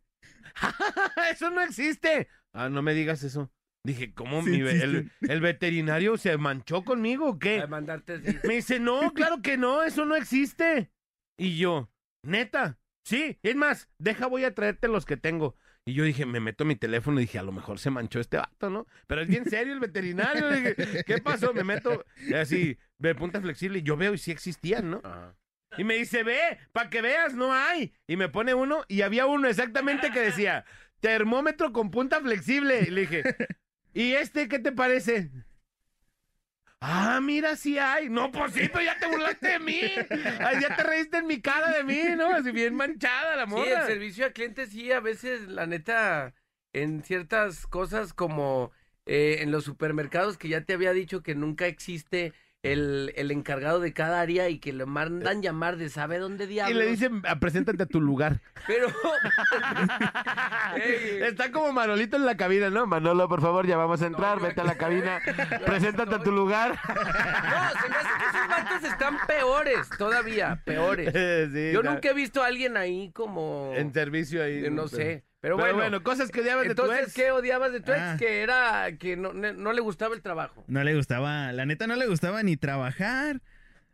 eso 1.30 1.50
no 1.50 1.60
existe. 1.60 2.28
Ah, 2.52 2.68
no 2.68 2.82
me 2.82 2.94
digas 2.94 3.22
eso. 3.22 3.50
Dije, 3.84 4.12
¿cómo 4.12 4.42
Sí 4.42 4.50
mi 4.50 4.62
ve- 4.62 5.08
el, 5.22 5.40
veterinario 5.40 6.18
se 6.18 6.36
manchó 6.36 6.84
conmigo 6.84 7.30
o 7.30 7.38
qué? 7.38 7.60
A 7.60 7.66
mandarte 7.66 8.14
así. 8.14 8.36
Me 8.44 8.56
dice, 8.56 8.78
no, 8.78 9.12
claro 9.14 9.40
que 9.42 9.56
no, 9.56 9.82
eso 9.82 10.04
no 10.04 10.16
existe. 10.16 10.90
Y 11.38 11.56
yo, 11.56 11.90
neta, 12.22 12.78
sí, 13.04 13.38
es 13.42 13.56
más, 13.56 13.88
deja, 13.98 14.26
voy 14.26 14.44
a 14.44 14.54
traerte 14.54 14.88
los 14.88 15.06
que 15.06 15.16
tengo. 15.16 15.56
Y 15.86 15.94
yo 15.94 16.04
dije, 16.04 16.26
me 16.26 16.40
meto 16.40 16.66
mi 16.66 16.76
teléfono 16.76 17.18
y 17.18 17.24
dije, 17.24 17.38
a 17.38 17.42
lo 17.42 17.52
mejor 17.52 17.78
se 17.78 17.90
manchó 17.90 18.20
este 18.20 18.36
vato, 18.36 18.68
¿no? 18.68 18.86
Pero 19.06 19.22
es 19.22 19.28
bien 19.28 19.48
serio 19.48 19.72
el 19.72 19.80
veterinario. 19.80 20.50
Dije, 20.50 21.04
¿qué 21.06 21.18
pasó? 21.18 21.54
Me 21.54 21.64
meto 21.64 22.04
así, 22.38 22.76
de 22.98 23.14
punta 23.14 23.40
flexible, 23.40 23.78
y 23.78 23.82
yo 23.82 23.96
veo 23.96 24.12
y 24.12 24.18
sí 24.18 24.30
existían, 24.30 24.90
¿no? 24.90 25.00
Ajá. 25.02 25.34
Y 25.78 25.84
me 25.84 25.94
dice, 25.94 26.22
ve, 26.22 26.58
para 26.72 26.90
que 26.90 27.00
veas, 27.00 27.34
no 27.34 27.54
hay. 27.54 27.94
Y 28.06 28.16
me 28.16 28.28
pone 28.28 28.54
uno, 28.54 28.84
y 28.88 29.02
había 29.02 29.26
uno 29.26 29.48
exactamente 29.48 30.10
que 30.10 30.20
decía, 30.20 30.64
termómetro 31.00 31.72
con 31.72 31.90
punta 31.90 32.20
flexible. 32.20 32.80
Y 32.82 32.90
le 32.90 33.00
dije, 33.02 33.22
¿y 33.94 34.12
este 34.12 34.48
qué 34.48 34.58
te 34.58 34.72
parece? 34.72 35.30
Ah, 36.82 37.20
mira, 37.20 37.56
sí 37.56 37.78
hay. 37.78 38.08
No, 38.08 38.30
pues 38.32 38.52
sí, 38.54 38.62
pero 38.72 38.82
ya 38.82 38.98
te 38.98 39.06
burlaste 39.06 39.48
de 39.48 39.58
mí. 39.58 39.80
Ay, 40.40 40.60
ya 40.60 40.74
te 40.74 40.82
reíste 40.82 41.18
en 41.18 41.26
mi 41.26 41.40
cara 41.42 41.70
de 41.76 41.84
mí, 41.84 42.00
¿no? 42.16 42.28
Así 42.34 42.52
bien 42.52 42.74
manchada 42.74 43.36
la 43.36 43.46
Sí, 43.46 43.50
morra. 43.50 43.80
el 43.80 43.86
servicio 43.86 44.24
al 44.24 44.32
cliente 44.32 44.66
sí, 44.66 44.90
a 44.90 45.00
veces, 45.00 45.48
la 45.48 45.66
neta, 45.66 46.34
en 46.72 47.02
ciertas 47.04 47.66
cosas 47.66 48.14
como 48.14 48.72
eh, 49.04 49.38
en 49.40 49.50
los 49.50 49.64
supermercados 49.64 50.38
que 50.38 50.48
ya 50.48 50.62
te 50.64 50.72
había 50.72 50.92
dicho 50.92 51.22
que 51.22 51.34
nunca 51.34 51.66
existe 51.66 52.32
el, 52.62 53.12
el 53.16 53.30
encargado 53.30 53.80
de 53.80 53.92
cada 53.94 54.20
área 54.20 54.48
y 54.50 54.58
que 54.58 54.72
le 54.72 54.84
mandan 54.84 55.40
llamar 55.42 55.76
de 55.76 55.88
sabe 55.88 56.18
dónde 56.18 56.44
y 56.44 56.48
diablos. 56.48 56.78
le 56.78 56.86
dicen, 56.90 57.22
"Ah, 57.26 57.38
preséntate 57.40 57.82
a 57.82 57.86
tu 57.86 58.00
lugar. 58.00 58.40
Pero... 58.66 58.88
Ey, 60.76 61.22
Está 61.22 61.50
como 61.50 61.72
Manolito 61.72 62.16
en 62.16 62.26
la 62.26 62.36
cabina, 62.36 62.70
¿no? 62.70 62.86
Manolo, 62.86 63.28
por 63.28 63.40
favor, 63.40 63.66
ya 63.66 63.76
vamos 63.76 64.02
a 64.02 64.06
entrar, 64.06 64.40
vete 64.40 64.60
a 64.60 64.64
la 64.64 64.76
cabina, 64.76 65.20
preséntate 65.66 66.14
a 66.14 66.22
tu 66.22 66.32
lugar. 66.32 66.78
No, 66.88 66.94
se 66.94 67.88
me 67.88 67.96
hace 67.96 68.08
que 68.18 68.24
esos 68.36 68.48
vatos 68.48 68.84
están 68.90 69.16
peores, 69.26 69.88
todavía, 69.98 70.60
peores. 70.64 71.12
Sí, 71.52 71.72
Yo 71.72 71.82
no. 71.82 71.92
nunca 71.92 72.10
he 72.10 72.14
visto 72.14 72.42
a 72.42 72.46
alguien 72.46 72.76
ahí 72.76 73.10
como... 73.12 73.72
En 73.74 73.92
servicio 73.92 74.42
ahí. 74.42 74.64
eh, 74.66 74.70
no 74.70 74.86
sé, 74.88 75.24
pero, 75.40 75.56
Pero, 75.56 75.56
bueno. 75.56 75.76
bueno, 75.76 76.02
cosas 76.02 76.30
que 76.30 76.40
odiabas 76.40 76.68
de 76.68 76.74
tu 76.74 76.82
Entonces, 76.82 77.06
ex. 77.06 77.14
¿qué 77.14 77.30
odiabas 77.30 77.72
de 77.72 77.80
tu 77.80 77.92
ex? 77.92 78.00
Ah. 78.00 78.16
Que 78.18 78.42
era 78.42 78.92
que 78.98 79.16
no, 79.16 79.32
no 79.32 79.72
le 79.72 79.80
gustaba 79.80 80.14
el 80.14 80.22
trabajo. 80.22 80.64
No 80.66 80.84
le 80.84 80.94
gustaba, 80.94 81.52
la 81.52 81.66
neta 81.66 81.86
no 81.86 81.96
le 81.96 82.06
gustaba 82.06 82.42
ni 82.42 82.56
trabajar. 82.56 83.40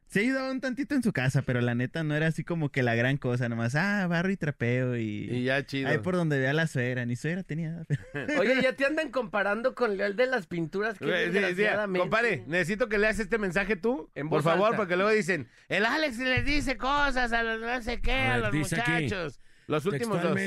Se 0.09 0.21
ayudaba 0.21 0.53
un 0.53 0.61
tantito 0.61 0.95
en 0.95 1.03
su 1.03 1.13
casa, 1.13 1.43
pero 1.43 1.61
la 1.61 1.75
neta 1.75 2.05
no 2.05 2.15
era 2.15 2.29
así 2.29 2.45
como 2.45 2.71
que 2.71 2.85
la 2.85 2.95
gran 2.95 3.17
cosa, 3.17 3.49
nomás, 3.49 3.75
ah, 3.75 4.07
barro 4.07 4.31
y 4.31 4.37
trapeo 4.37 4.97
y... 4.97 5.29
Y 5.29 5.45
ya 5.45 5.67
chido. 5.67 5.89
Ahí 5.89 5.99
por 5.99 6.15
donde 6.15 6.39
vea 6.39 6.53
la 6.53 6.69
suegra, 6.69 7.05
ni 7.05 7.17
suegra 7.17 7.43
tenía. 7.43 7.85
Oye, 8.39 8.63
ya 8.63 8.73
te 8.77 8.87
andan 8.87 9.11
comparando 9.11 9.75
con 9.75 10.01
el 10.01 10.15
de 10.15 10.27
las 10.27 10.47
pinturas 10.47 10.99
que 10.99 11.33
sí, 11.33 11.55
sí, 11.57 11.99
compadre, 11.99 12.45
necesito 12.47 12.89
que 12.89 12.99
leas 12.99 13.19
este 13.19 13.39
mensaje 13.39 13.75
tú, 13.75 14.09
En 14.15 14.29
por 14.29 14.45
favor, 14.45 14.67
alta. 14.67 14.77
porque 14.77 14.95
luego 14.95 15.11
dicen, 15.11 15.49
el 15.69 15.85
Alex 15.85 16.19
les 16.19 16.45
dice 16.45 16.77
cosas 16.77 17.33
a 17.33 17.43
los 17.43 17.61
no 17.61 17.83
sé 17.83 18.01
qué, 18.01 18.13
A 18.13 18.35
a, 18.35 18.39
ver, 18.39 18.55
los 18.55 18.73
aquí, 18.73 18.93
muchachos. 18.93 19.41
Los 19.67 19.87
últimos 19.87 20.23
dos. 20.23 20.39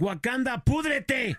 Wakanda, 0.00 0.64
púdrete. 0.64 1.36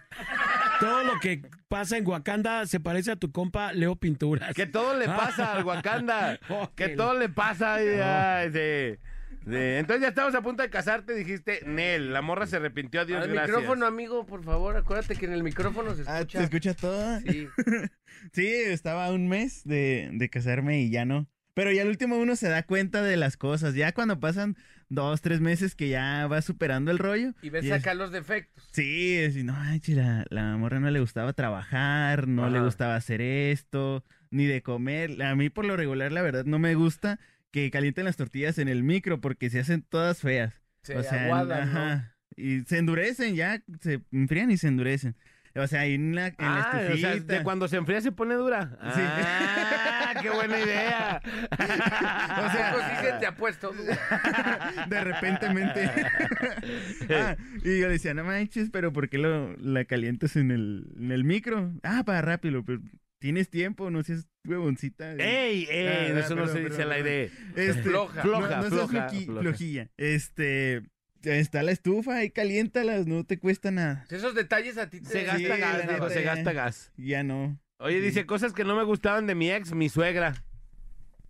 Todo 0.80 1.03
lo 1.03 1.20
que 1.20 1.41
pasa 1.68 1.98
en 1.98 2.08
Wakanda 2.08 2.65
se 2.68 2.80
parece 2.80 3.12
a 3.12 3.15
tu 3.15 3.32
compa 3.32 3.74
Leo 3.74 3.96
Pinturas. 3.96 4.53
Que 4.53 4.65
todo 4.65 4.98
le 4.98 5.06
pasa 5.06 5.53
al 5.53 5.63
Wakanda. 5.65 6.39
Oh, 6.50 6.70
que 6.75 6.89
todo 6.89 7.18
le 7.18 7.30
pasa. 7.30 7.75
ay, 7.75 7.88
ay, 8.01 8.50
sí. 8.51 9.00
Sí. 9.44 9.56
Entonces 9.56 10.01
ya 10.03 10.10
estamos 10.10 10.36
a 10.36 10.41
punto 10.44 10.62
de 10.62 10.70
casarte, 10.70 11.15
dijiste, 11.15 11.62
Nel, 11.65 12.13
la 12.13 12.22
morra 12.22 12.46
se 12.46 12.58
arrepintió, 12.58 13.01
adiós, 13.01 13.24
Al 13.24 13.32
gracias. 13.32 13.58
micrófono, 13.58 13.88
amigo, 13.88 14.25
por 14.27 14.44
favor, 14.44 14.77
acuérdate 14.77 15.15
que 15.15 15.25
en 15.25 15.34
el 15.34 15.41
micrófono 15.41 15.96
se 15.96 16.03
Ah, 16.06 16.20
escucha. 16.20 16.38
¿Se 16.38 16.44
escucha 16.44 16.74
todo? 16.75 17.20
Sí. 17.22 17.48
Sí, 18.34 18.46
estaba 18.48 19.10
un 19.12 19.27
mes 19.27 19.63
de, 19.63 20.10
de 20.13 20.30
casarme 20.30 20.82
y 20.82 20.91
ya 20.91 21.06
no. 21.06 21.27
Pero 21.56 21.72
ya 21.72 21.82
al 21.82 21.88
último 21.88 22.18
uno 22.18 22.36
se 22.36 22.50
da 22.50 22.62
cuenta 22.63 23.01
de 23.01 23.18
las 23.18 23.36
cosas. 23.36 23.74
Ya 23.74 23.94
cuando 23.94 24.20
pasan 24.20 24.56
dos, 24.91 25.21
tres 25.21 25.39
meses 25.41 25.74
que 25.74 25.88
ya 25.89 26.27
va 26.27 26.41
superando 26.41 26.91
el 26.91 27.00
rollo. 27.00 27.33
Y 27.41 27.50
ves 27.50 27.63
y 27.63 27.67
es- 27.67 27.74
acá 27.74 27.93
los 27.93 28.12
defectos. 28.12 28.63
Sí, 28.74 29.15
es, 29.17 29.36
no, 29.43 29.55
ay, 29.57 29.79
chira, 29.79 30.25
la 30.29 30.57
morra 30.57 30.79
no 30.79 30.91
le 30.91 31.00
gustaba 31.00 31.33
trabajar, 31.33 32.27
no 32.27 32.50
le 32.50 32.60
gustaba 32.60 32.95
hacer 32.95 33.21
esto, 33.21 34.03
ni 34.29 34.45
de 34.45 34.62
comer. 34.62 35.21
A 35.24 35.36
mí 35.36 35.50
por 35.50 35.65
lo 35.65 35.77
regular, 35.77 36.12
la 36.12 36.21
verdad, 36.21 36.45
no 36.45 36.60
me 36.60 36.75
gusta 36.75 37.19
que 37.51 37.71
calienten 37.71 38.05
las 38.05 38.17
tortillas 38.17 38.57
en 38.57 38.67
el 38.67 38.83
micro 38.83 39.19
porque 39.21 39.50
se 39.50 39.60
hacen 39.60 39.81
todas 39.81 40.19
feas. 40.19 40.53
Se 40.83 40.98
o 40.98 41.03
sea, 41.03 41.25
aguadan, 41.25 41.74
¿no? 41.74 41.79
ajá, 41.79 42.15
Y 42.36 42.62
se 42.62 42.77
endurecen 42.77 43.36
ya, 43.36 43.62
se 43.81 44.01
enfrían 44.12 44.51
y 44.51 44.57
se 44.57 44.67
endurecen. 44.67 45.15
O 45.55 45.67
sea, 45.67 45.81
ahí 45.81 45.96
en 45.96 46.15
la, 46.15 46.27
en 46.27 46.36
la 46.39 46.62
Ah, 46.62 46.89
o 46.93 46.98
sea, 46.98 47.15
de 47.15 47.43
cuando 47.43 47.67
se 47.67 47.77
enfría 47.77 48.01
se 48.01 48.12
pone 48.12 48.36
dura. 48.36 48.70
Sí. 48.93 49.01
Ah, 49.03 50.13
qué 50.22 50.29
buena 50.29 50.60
idea. 50.60 51.22
O 51.51 52.51
sea, 52.51 52.72
pues 52.74 52.86
sí 52.86 53.05
se 53.05 53.13
te 53.20 53.25
ha 53.25 53.36
puesto. 53.36 53.72
de 54.88 55.03
repentemente. 55.03 55.89
ah, 57.10 57.36
y 57.63 57.79
yo 57.79 57.89
decía, 57.89 58.13
no 58.13 58.24
manches, 58.24 58.70
pero 58.72 58.91
¿por 58.91 59.10
qué 59.10 59.17
lo, 59.17 59.55
la 59.58 59.86
calientas 59.86 60.36
en 60.36 60.51
el, 60.51 60.88
en 60.98 61.12
el 61.12 61.24
micro? 61.24 61.72
Ah, 61.84 62.03
para 62.05 62.22
rápido, 62.22 62.63
pero 62.63 62.79
tienes 63.20 63.50
tiempo, 63.50 63.89
no 63.91 64.03
seas 64.03 64.27
huevoncita. 64.48 65.13
¡Ey, 65.13 65.67
ey! 65.70 65.88
Ah, 65.88 66.20
eso 66.20 66.36
no 66.36 66.43
perdón, 66.43 66.55
se 66.55 66.60
dice 66.60 66.70
perdón, 66.77 66.81
al 66.81 66.91
aire. 66.93 67.31
Este, 67.55 67.84
Floja. 67.84 68.22
Floja, 68.22 68.50
no, 68.58 68.70
no 68.70 68.70
seas 68.70 68.89
floja. 68.89 69.41
flojilla. 69.41 69.89
Este, 69.98 70.84
está 71.23 71.63
la 71.63 71.71
estufa, 71.71 72.17
ahí 72.17 72.29
caliéntalas, 72.31 73.07
no 73.07 73.23
te 73.25 73.37
cuesta 73.39 73.71
nada. 73.71 74.05
Esos 74.09 74.33
detalles 74.35 74.77
a 74.77 74.89
ti 74.89 75.01
te... 75.01 75.09
Se 75.09 75.23
gasta 75.23 75.57
gas, 75.57 75.85
neta, 75.87 76.09
se 76.09 76.23
ya. 76.23 76.35
gasta 76.35 76.53
gas. 76.53 76.91
Ya 76.97 77.23
no. 77.23 77.59
Oye, 77.79 77.97
Sí. 77.99 78.05
dice 78.05 78.25
cosas 78.25 78.53
que 78.53 78.63
no 78.63 78.75
me 78.75 78.83
gustaban 78.83 79.27
de 79.27 79.35
mi 79.35 79.51
ex, 79.51 79.73
mi 79.73 79.89
suegra. 79.89 80.43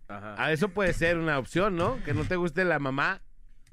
Ajá. 0.08 0.34
Ah, 0.38 0.52
eso 0.52 0.68
puede 0.68 0.92
ser 0.92 1.16
una 1.18 1.38
opción, 1.38 1.76
¿no? 1.76 2.02
Que 2.04 2.12
no 2.14 2.24
te 2.24 2.36
guste 2.36 2.64
la 2.64 2.78
mamá. 2.78 3.22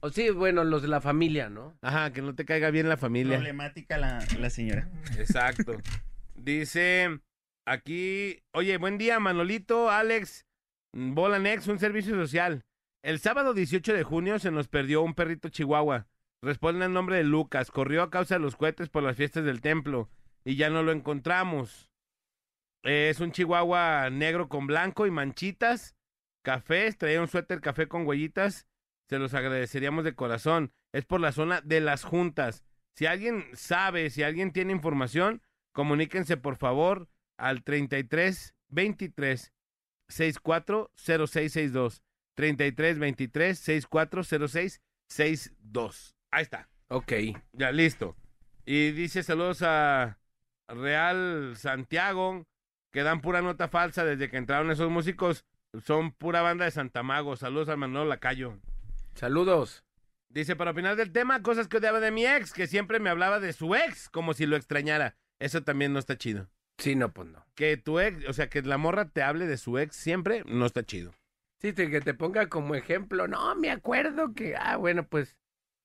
O 0.02 0.10
sí, 0.10 0.30
bueno, 0.30 0.64
los 0.64 0.82
de 0.82 0.88
la 0.88 1.02
familia, 1.02 1.50
¿no? 1.50 1.78
Ajá, 1.82 2.14
que 2.14 2.22
no 2.22 2.34
te 2.36 2.46
caiga 2.46 2.70
bien 2.72 2.88
la 2.88 2.96
familia. 2.96 3.36
Problemática 3.36 3.98
la, 3.98 4.26
la 4.40 4.50
señora. 4.50 4.88
Exacto. 5.18 5.74
Dice 6.36 7.20
aquí, 7.66 8.42
oye, 8.54 8.78
buen 8.78 8.98
día, 8.98 9.20
Manolito, 9.20 9.90
Alex, 9.92 10.46
Bolanex, 10.94 11.68
un 11.68 11.80
servicio 11.80 12.16
social. 12.16 12.64
El 13.02 13.20
sábado 13.20 13.54
18 13.54 13.94
de 13.94 14.04
junio 14.04 14.40
se 14.40 14.52
nos 14.52 14.68
perdió 14.68 15.02
un 15.02 15.14
perrito 15.14 15.48
chihuahua. 15.48 16.08
Responde 16.42 16.86
el 16.86 16.92
nombre 16.92 17.16
de 17.16 17.24
Lucas. 17.24 17.72
Corrió 17.72 18.04
a 18.04 18.10
causa 18.10 18.36
de 18.36 18.42
los 18.42 18.58
cohetes 18.58 18.90
por 18.90 19.04
las 19.04 19.16
fiestas 19.16 19.46
del 19.46 19.62
templo 19.62 20.10
y 20.44 20.58
ya 20.58 20.70
no 20.70 20.84
lo 20.84 20.92
encontramos. 20.92 21.90
Es 22.84 23.22
un 23.22 23.32
chihuahua 23.32 24.10
negro 24.10 24.50
con 24.50 24.68
blanco 24.68 25.08
y 25.08 25.12
manchitas. 25.12 25.96
Cafés, 26.44 26.98
traía 26.98 27.22
un 27.22 27.30
suéter 27.30 27.62
café 27.62 27.88
con 27.88 28.06
huellitas. 28.06 28.68
Se 29.08 29.18
los 29.18 29.34
agradeceríamos 29.34 30.04
de 30.04 30.16
corazón. 30.16 30.74
Es 30.92 31.06
por 31.06 31.22
la 31.22 31.32
zona 31.32 31.62
de 31.62 31.80
las 31.80 32.04
juntas. 32.04 32.66
Si 32.96 33.06
alguien 33.06 33.46
sabe, 33.54 34.10
si 34.10 34.24
alguien 34.24 34.52
tiene 34.52 34.74
información, 34.74 35.42
comuníquense 35.72 36.36
por 36.36 36.58
favor 36.58 37.08
al 37.38 37.64
33 37.64 38.56
23 38.68 39.54
64 40.10 40.92
0662. 40.96 42.04
33 42.40 43.00
23 43.00 43.60
64 43.60 44.24
06 44.48 44.82
62. 45.10 46.16
Ahí 46.32 46.44
está. 46.44 46.70
Ok. 46.88 47.12
Ya, 47.52 47.74
listo. 47.74 48.16
Y 48.66 48.92
dice 48.92 49.24
saludos 49.24 49.62
a 49.62 50.18
Real 50.70 51.56
Santiago, 51.58 52.46
que 52.94 53.04
dan 53.04 53.20
pura 53.20 53.42
nota 53.42 53.68
falsa 53.68 54.06
desde 54.06 54.30
que 54.30 54.38
entraron 54.38 54.72
esos 54.72 54.90
músicos. 54.90 55.44
son 55.86 56.14
pura 56.14 56.42
banda 56.42 56.64
de 56.64 56.72
Santamago. 56.72 57.36
Saludos 57.36 57.68
al 57.68 57.76
Manolo 57.76 58.06
Lacayo. 58.06 58.58
Saludos. 59.16 59.84
Dice, 60.30 60.56
para 60.56 60.72
opinar 60.72 60.96
del 60.96 61.12
tema, 61.12 61.42
cosas 61.42 61.68
que 61.68 61.76
odiaba 61.76 62.00
de 62.00 62.12
mi 62.12 62.26
ex, 62.26 62.54
que 62.54 62.68
siempre 62.68 63.02
me 63.02 63.10
hablaba 63.10 63.42
de 63.42 63.52
su 63.52 63.76
ex, 63.76 64.08
como 64.08 64.34
si 64.34 64.46
lo 64.46 64.56
extrañara. 64.56 65.18
Eso 65.40 65.64
también 65.64 65.92
no 65.92 66.00
está 66.00 66.18
chido. 66.18 66.48
Sí, 66.78 66.96
no, 66.96 67.12
pues 67.12 67.28
no. 67.28 67.46
Que 67.56 67.76
tu 67.76 68.00
ex, 68.00 68.26
o 68.30 68.32
sea, 68.32 68.48
que 68.48 68.62
la 68.62 68.78
morra 68.78 69.10
te 69.10 69.24
hable 69.24 69.46
de 69.46 69.58
su 69.58 69.78
ex 69.78 69.94
siempre, 69.94 70.44
no 70.46 70.66
está 70.66 70.86
chido. 70.86 71.12
Sí, 71.62 71.74
te- 71.74 71.90
que 71.90 72.02
te 72.02 72.14
ponga 72.14 72.48
como 72.48 72.76
ejemplo. 72.76 73.28
No, 73.28 73.56
me 73.56 73.70
acuerdo 73.72 74.34
que. 74.34 74.56
Ah, 74.56 74.78
bueno, 74.78 75.04
pues. 75.08 75.36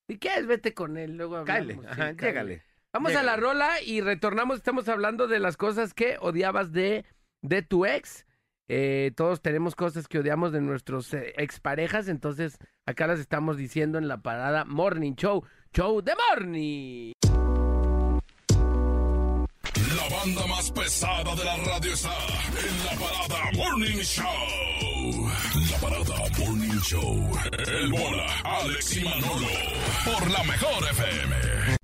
Si 0.08 0.18
quieres, 0.18 0.46
vete 0.46 0.74
con 0.74 0.96
él. 0.96 1.16
Luego 1.16 1.36
hablamos. 1.36 1.66
Cáele, 1.66 1.74
Sí, 1.74 1.80
ajá, 1.86 1.96
cáele. 1.96 2.22
llégale. 2.22 2.62
Vamos 2.92 3.14
a 3.16 3.22
la 3.24 3.36
rola 3.36 3.80
y 3.84 4.00
retornamos. 4.00 4.58
Estamos 4.58 4.88
hablando 4.88 5.26
de 5.26 5.40
las 5.40 5.56
cosas 5.56 5.94
que 5.94 6.16
odiabas 6.20 6.70
de, 6.72 7.04
de 7.42 7.62
tu 7.62 7.86
ex. 7.86 8.24
Eh, 8.68 9.10
todos 9.16 9.42
tenemos 9.42 9.74
cosas 9.74 10.06
que 10.06 10.20
odiamos 10.20 10.52
de 10.52 10.60
nuestros 10.60 11.12
eh, 11.12 11.34
exparejas. 11.36 12.06
Entonces, 12.08 12.56
acá 12.86 13.06
las 13.08 13.18
estamos 13.18 13.56
diciendo 13.56 13.98
en 13.98 14.06
la 14.06 14.18
parada 14.22 14.64
Morning 14.64 15.14
Show. 15.16 15.44
Show 15.74 16.02
de 16.02 16.12
Morning. 16.30 17.12
La 19.96 20.16
banda 20.16 20.46
más 20.46 20.70
pesada 20.70 21.34
de 21.34 21.44
la 21.44 21.56
radio 21.56 21.92
está 21.92 22.10
en 22.10 22.84
la 22.84 22.92
parada 23.06 23.50
Morning 23.56 23.98
Show. 24.02 24.93
La 25.10 25.78
parada 25.80 26.16
Morning 26.38 26.80
Show. 26.80 27.30
El 27.68 27.90
bola, 27.90 28.26
Alex 28.42 28.96
y 28.96 29.04
Manolo. 29.04 29.48
Por 30.04 30.30
la 30.30 30.42
mejor 30.44 30.82
FM. 30.90 31.76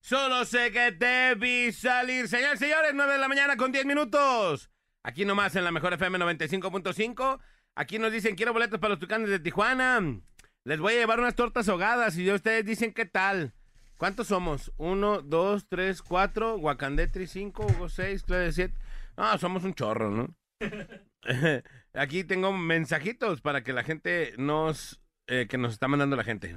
Solo 0.00 0.44
sé 0.44 0.70
que 0.72 0.92
te 0.92 1.72
salir. 1.72 2.28
Señores, 2.28 2.58
señores, 2.58 2.92
9 2.92 3.14
de 3.14 3.18
la 3.18 3.28
mañana 3.28 3.56
con 3.56 3.72
10 3.72 3.86
minutos. 3.86 4.70
Aquí 5.02 5.24
nomás 5.24 5.56
en 5.56 5.64
la 5.64 5.72
mejor 5.72 5.94
FM 5.94 6.18
95.5. 6.18 7.40
Aquí 7.76 7.98
nos 7.98 8.12
dicen, 8.12 8.36
quiero 8.36 8.52
boletos 8.52 8.78
para 8.78 8.90
los 8.90 8.98
tucanes 9.00 9.30
de 9.30 9.38
Tijuana. 9.38 10.20
Les 10.64 10.78
voy 10.80 10.92
a 10.92 10.98
llevar 10.98 11.18
unas 11.18 11.34
tortas 11.34 11.66
ahogadas 11.70 12.18
y 12.18 12.30
ustedes 12.30 12.66
dicen 12.66 12.92
qué 12.92 13.06
tal. 13.06 13.54
¿Cuántos 13.96 14.26
somos? 14.26 14.70
Uno, 14.76 15.22
dos, 15.22 15.66
tres, 15.66 16.02
cuatro. 16.02 16.58
Guacandetri, 16.58 17.26
cinco, 17.26 17.66
Hugo, 17.66 17.88
seis, 17.88 18.22
Claudia, 18.22 18.52
siete. 18.52 18.74
No, 19.16 19.38
somos 19.38 19.64
un 19.64 19.72
chorro, 19.72 20.10
¿no? 20.10 20.36
Aquí 21.94 22.24
tengo 22.24 22.52
mensajitos 22.52 23.42
para 23.42 23.62
que 23.62 23.72
la 23.72 23.84
gente 23.84 24.32
nos... 24.38 25.02
eh, 25.26 25.46
que 25.48 25.58
nos 25.58 25.74
está 25.74 25.88
mandando 25.88 26.16
la 26.16 26.24
gente. 26.24 26.56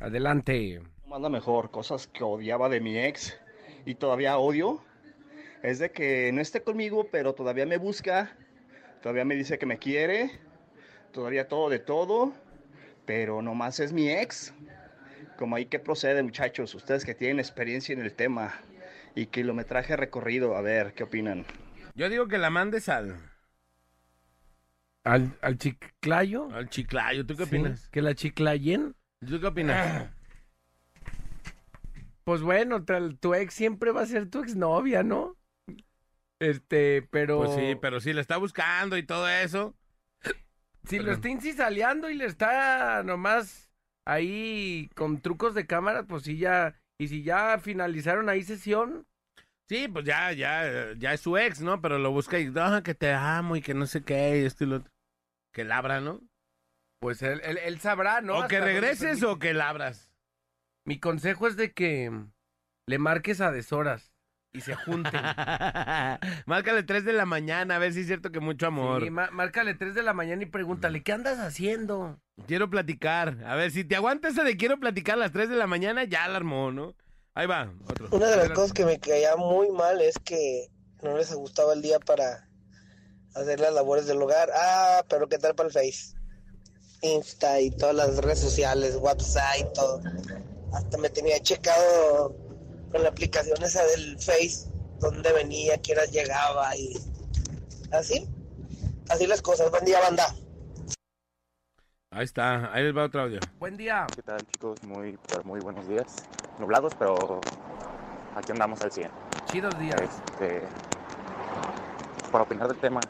Adelante. 0.00 0.80
Manda 1.06 1.28
mejor, 1.28 1.70
cosas 1.70 2.06
que 2.06 2.24
odiaba 2.24 2.68
de 2.68 2.80
mi 2.80 2.98
ex 2.98 3.38
y 3.84 3.94
todavía 3.94 4.38
odio. 4.38 4.82
Es 5.62 5.78
de 5.78 5.90
que 5.90 6.30
no 6.32 6.40
esté 6.40 6.62
conmigo, 6.62 7.08
pero 7.10 7.34
todavía 7.34 7.66
me 7.66 7.76
busca, 7.76 8.36
todavía 9.02 9.24
me 9.24 9.34
dice 9.34 9.58
que 9.58 9.66
me 9.66 9.78
quiere, 9.78 10.30
todavía 11.12 11.48
todo 11.48 11.70
de 11.70 11.78
todo, 11.78 12.34
pero 13.06 13.42
nomás 13.42 13.80
es 13.80 13.92
mi 13.92 14.10
ex. 14.10 14.52
Como 15.38 15.56
ahí 15.56 15.66
que 15.66 15.78
procede, 15.78 16.22
muchachos, 16.22 16.74
ustedes 16.74 17.04
que 17.04 17.14
tienen 17.14 17.38
experiencia 17.38 17.92
en 17.92 18.00
el 18.00 18.14
tema 18.14 18.60
y 19.14 19.26
kilometraje 19.26 19.96
recorrido, 19.96 20.56
a 20.56 20.60
ver, 20.60 20.94
¿qué 20.94 21.04
opinan? 21.04 21.44
Yo 21.94 22.08
digo 22.08 22.28
que 22.28 22.38
la 22.38 22.50
mandes 22.50 22.88
al, 22.88 23.16
¿Al, 25.04 25.36
al 25.42 25.58
chiclayo? 25.58 26.48
al 26.50 26.68
chiclayo. 26.68 27.26
¿Tú 27.26 27.36
qué 27.36 27.44
Sí, 27.44 27.56
opinas? 27.56 27.88
¿Que 27.90 28.02
la 28.02 28.14
chiclayen? 28.14 28.96
¿Tú 29.28 29.40
qué 29.40 29.46
opinas? 29.46 30.10
Pues 32.24 32.40
bueno, 32.40 32.82
tu 33.20 33.34
ex 33.34 33.52
siempre 33.52 33.92
va 33.92 34.00
a 34.00 34.06
ser 34.06 34.30
tu 34.30 34.40
exnovia, 34.40 35.02
¿no? 35.02 35.36
Este, 36.40 37.02
pero... 37.10 37.38
Pues 37.38 37.54
sí, 37.54 37.76
pero 37.80 38.00
si 38.00 38.14
le 38.14 38.22
está 38.22 38.38
buscando 38.38 38.96
y 38.96 39.02
todo 39.02 39.28
eso. 39.28 39.74
Si 40.88 40.98
lo 40.98 41.12
está 41.12 41.30
incisaleando 41.30 42.10
y 42.10 42.14
le 42.14 42.26
está 42.26 43.02
nomás 43.04 43.70
ahí 44.06 44.90
con 44.94 45.20
trucos 45.22 45.54
de 45.54 45.66
cámara, 45.66 46.04
pues 46.04 46.24
sí 46.24 46.36
ya... 46.36 46.74
Y 46.98 47.08
si 47.08 47.22
ya 47.22 47.58
finalizaron 47.58 48.28
ahí 48.28 48.42
sesión, 48.42 49.06
Sí, 49.68 49.88
pues 49.88 50.04
ya, 50.04 50.32
ya, 50.32 50.92
ya 50.96 51.14
es 51.14 51.20
su 51.20 51.38
ex, 51.38 51.60
¿no? 51.62 51.80
Pero 51.80 51.98
lo 51.98 52.10
busca 52.10 52.38
y, 52.38 52.52
ah, 52.56 52.82
que 52.84 52.94
te 52.94 53.12
amo 53.12 53.56
y 53.56 53.62
que 53.62 53.72
no 53.72 53.86
sé 53.86 54.04
qué, 54.04 54.42
y 54.42 54.44
esto 54.44 54.64
y 54.64 54.66
lo 54.66 54.76
otro. 54.76 54.93
Que 55.54 55.64
labra, 55.64 56.00
¿no? 56.00 56.20
pues 57.00 57.20
él, 57.22 57.40
él- 57.44 57.58
él 57.58 57.80
sabrá, 57.80 58.22
¿no? 58.22 58.32
o 58.32 58.36
Hasta 58.36 58.48
que 58.48 58.60
regreses 58.62 59.22
o 59.22 59.38
que 59.38 59.52
labras. 59.52 60.10
Mi 60.86 60.98
consejo 60.98 61.46
es 61.46 61.56
de 61.56 61.72
que 61.72 62.10
le 62.86 62.98
marques 62.98 63.42
a 63.42 63.50
deshoras 63.52 64.10
y 64.54 64.62
se 64.62 64.74
junten. 64.74 65.20
Márcale 66.46 66.82
3 66.82 67.04
de 67.04 67.12
la 67.12 67.26
mañana, 67.26 67.76
a 67.76 67.78
ver 67.78 67.92
si 67.92 68.00
es 68.00 68.06
cierto 68.06 68.30
que 68.32 68.40
mucho 68.40 68.66
amor. 68.66 69.02
Sí, 69.02 69.10
má- 69.10 69.30
márcale 69.32 69.74
3 69.74 69.94
de 69.94 70.02
la 70.02 70.14
mañana 70.14 70.42
y 70.44 70.46
pregúntale, 70.46 71.02
¿qué 71.02 71.12
andas 71.12 71.38
haciendo? 71.40 72.18
Quiero 72.46 72.70
platicar. 72.70 73.36
A 73.44 73.54
ver, 73.54 73.70
si 73.70 73.84
te 73.84 73.96
aguanta 73.96 74.28
eso 74.28 74.42
de 74.42 74.56
quiero 74.56 74.78
platicar 74.80 75.16
a 75.16 75.18
las 75.18 75.32
3 75.32 75.50
de 75.50 75.56
la 75.56 75.66
mañana, 75.66 76.04
ya 76.04 76.26
la 76.28 76.36
armó, 76.36 76.72
¿no? 76.72 76.94
Ahí 77.34 77.46
va, 77.46 77.70
otro. 77.86 78.08
Una 78.12 78.28
de 78.28 78.36
las 78.36 78.50
cosas 78.50 78.72
que 78.72 78.84
me 78.86 78.98
caía 78.98 79.36
muy 79.36 79.70
mal 79.72 80.00
es 80.00 80.18
que 80.18 80.68
no 81.02 81.18
les 81.18 81.34
gustaba 81.34 81.74
el 81.74 81.82
día 81.82 81.98
para 82.00 82.48
hacer 83.34 83.60
las 83.60 83.72
labores 83.72 84.06
del 84.06 84.20
hogar. 84.22 84.50
Ah, 84.54 85.04
pero 85.08 85.28
¿qué 85.28 85.38
tal 85.38 85.54
para 85.54 85.68
el 85.68 85.72
Face? 85.72 86.16
Insta 87.02 87.60
y 87.60 87.70
todas 87.70 87.94
las 87.94 88.16
redes 88.16 88.40
sociales, 88.40 88.96
WhatsApp 88.96 89.56
y 89.58 89.72
todo. 89.74 90.00
Hasta 90.72 90.98
me 90.98 91.10
tenía 91.10 91.38
checado 91.40 92.34
con 92.90 93.02
la 93.02 93.08
aplicación 93.10 93.62
esa 93.62 93.84
del 93.84 94.18
Face, 94.18 94.70
dónde 95.00 95.32
venía, 95.32 95.76
qué 95.78 95.92
horas 95.92 96.10
llegaba 96.10 96.76
y 96.76 96.96
así. 97.92 98.28
Así 99.08 99.26
las 99.26 99.42
cosas. 99.42 99.70
Buen 99.70 99.84
día, 99.84 100.00
banda. 100.00 100.34
Ahí 102.10 102.24
está, 102.24 102.72
ahí 102.72 102.84
les 102.84 102.96
va 102.96 103.04
otro 103.04 103.22
audio. 103.22 103.40
Buen 103.58 103.76
día. 103.76 104.06
¿Qué 104.14 104.22
tal 104.22 104.38
chicos? 104.46 104.82
Muy, 104.84 105.18
pero 105.28 105.42
muy 105.44 105.60
buenos 105.60 105.86
días. 105.88 106.24
Nublados, 106.60 106.94
pero 106.96 107.40
aquí 108.36 108.52
andamos 108.52 108.80
al 108.82 108.92
100. 108.92 109.10
Chidos 109.46 109.76
días. 109.80 110.00
Este, 110.00 110.62
para 112.34 112.42
opinar 112.42 112.66
del 112.66 112.78
tema, 112.78 113.00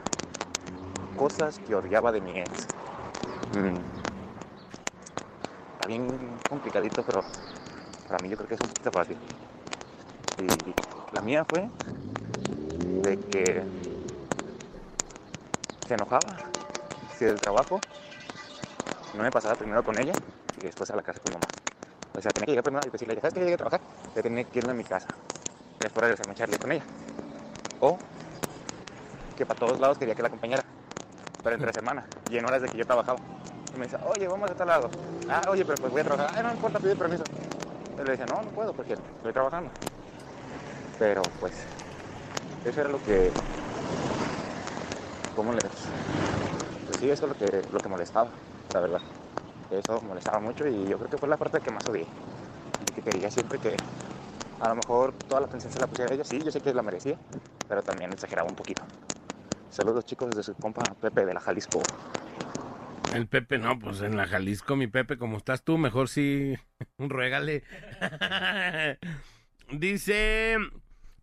cosas 1.17 1.57
que 1.57 1.73
odiaba 1.73 2.11
de 2.11 2.21
mi 2.21 2.37
ex. 2.37 2.67
Mm, 3.55 3.75
Está 5.73 5.87
bien 5.87 6.07
complicadito, 6.47 7.01
pero 7.01 7.23
para 8.07 8.19
mí 8.21 8.29
yo 8.29 8.37
creo 8.37 8.49
que 8.49 8.53
es 8.53 8.61
un 8.61 8.67
poquito 8.67 8.91
fácil. 8.91 9.17
Y 10.37 11.15
la 11.15 11.21
mía 11.21 11.43
fue 11.43 11.67
de 13.01 13.17
que 13.17 13.63
se 15.87 15.93
enojaba 15.95 16.35
si 17.17 17.25
del 17.25 17.39
trabajo 17.39 17.79
no 19.15 19.23
me 19.23 19.31
pasaba 19.31 19.55
primero 19.55 19.83
con 19.83 19.97
ella 19.97 20.13
y 20.59 20.65
después 20.65 20.87
a 20.91 20.95
la 20.97 21.01
casa 21.01 21.19
con 21.19 21.33
mamá. 21.33 21.47
O 22.15 22.21
sea, 22.21 22.31
tenía 22.31 22.45
que 22.45 22.51
llegar 22.51 22.63
primero 22.63 22.85
y 22.85 22.91
decirle, 22.91 23.15
¿sabes 23.15 23.33
que 23.33 23.39
llegué 23.39 23.55
a 23.55 23.57
trabajar? 23.57 23.81
Tenía 24.13 24.43
que 24.43 24.59
irme 24.59 24.69
a 24.73 24.75
mi 24.75 24.83
casa. 24.83 25.07
Después 25.79 26.03
regresarme 26.03 26.33
a 26.33 26.35
echarle 26.35 26.59
con 26.59 26.71
ella. 26.71 26.83
O 27.79 27.97
que 29.35 29.45
para 29.45 29.59
todos 29.59 29.79
lados 29.79 29.97
quería 29.97 30.15
que 30.15 30.21
la 30.21 30.27
acompañara. 30.27 30.63
Pero 31.43 31.55
entre 31.55 31.73
semana 31.73 32.05
y 32.29 32.37
en 32.37 32.45
horas 32.45 32.61
de 32.61 32.69
que 32.69 32.77
yo 32.77 32.85
trabajaba. 32.85 33.19
Y 33.75 33.77
me 33.77 33.85
decía, 33.85 33.99
oye, 34.07 34.27
vamos 34.27 34.49
a 34.49 34.55
tal 34.55 34.67
lado. 34.67 34.89
Ah, 35.29 35.43
oye, 35.49 35.63
pero 35.65 35.77
pues 35.77 35.91
voy 35.91 36.01
a 36.01 36.03
trabajar. 36.03 36.31
Ah, 36.35 36.43
no 36.43 36.51
importa, 36.51 36.79
pide 36.79 36.95
permiso. 36.95 37.23
Y 37.93 37.97
le 37.97 38.11
decía, 38.11 38.25
no, 38.25 38.41
no 38.41 38.49
puedo 38.49 38.73
porque 38.73 38.93
estoy 38.93 39.33
trabajando. 39.33 39.69
Pero 40.97 41.21
pues, 41.39 41.53
eso 42.63 42.81
era 42.81 42.89
lo 42.89 43.03
que. 43.03 43.31
¿Cómo 45.35 45.51
les.? 45.53 45.65
Pues 45.65 46.97
sí, 46.99 47.09
eso 47.09 47.25
es 47.25 47.29
lo 47.29 47.37
que, 47.37 47.61
lo 47.71 47.79
que 47.79 47.89
molestaba, 47.89 48.29
la 48.73 48.79
verdad. 48.79 49.01
Eso 49.69 50.01
molestaba 50.01 50.39
mucho 50.39 50.67
y 50.67 50.87
yo 50.87 50.97
creo 50.97 51.09
que 51.09 51.17
fue 51.17 51.27
la 51.27 51.37
parte 51.37 51.59
que 51.59 51.71
más 51.71 51.85
odié. 51.87 52.05
Y 52.87 52.91
que 52.91 53.01
quería 53.01 53.29
siempre 53.29 53.59
que 53.59 53.75
a 54.59 54.69
lo 54.69 54.75
mejor 54.75 55.13
toda 55.13 55.41
la 55.41 55.47
atención 55.47 55.71
se 55.71 55.79
la 55.79 55.87
pusiera 55.87 56.11
a 56.11 56.13
ella. 56.13 56.23
Sí, 56.23 56.41
yo 56.41 56.51
sé 56.51 56.61
que 56.61 56.73
la 56.73 56.81
merecía, 56.81 57.17
pero 57.67 57.83
también 57.83 58.13
exageraba 58.13 58.47
un 58.47 58.55
poquito. 58.55 58.83
Saludos 59.75 60.05
chicos 60.05 60.29
desde 60.29 60.43
su 60.43 60.55
compa 60.55 60.83
Pepe 61.01 61.25
de 61.25 61.33
la 61.33 61.41
Jalisco. 61.41 61.83
El 63.13 63.27
Pepe, 63.27 63.57
no, 63.57 63.77
pues 63.77 63.99
en 63.99 64.15
la 64.15 64.25
Jalisco, 64.25 64.77
mi 64.77 64.87
Pepe, 64.87 65.17
como 65.17 65.35
estás 65.35 65.65
tú, 65.65 65.77
mejor 65.77 66.07
sí, 66.07 66.55
ruégale. 66.97 67.65
Dice, 69.73 70.55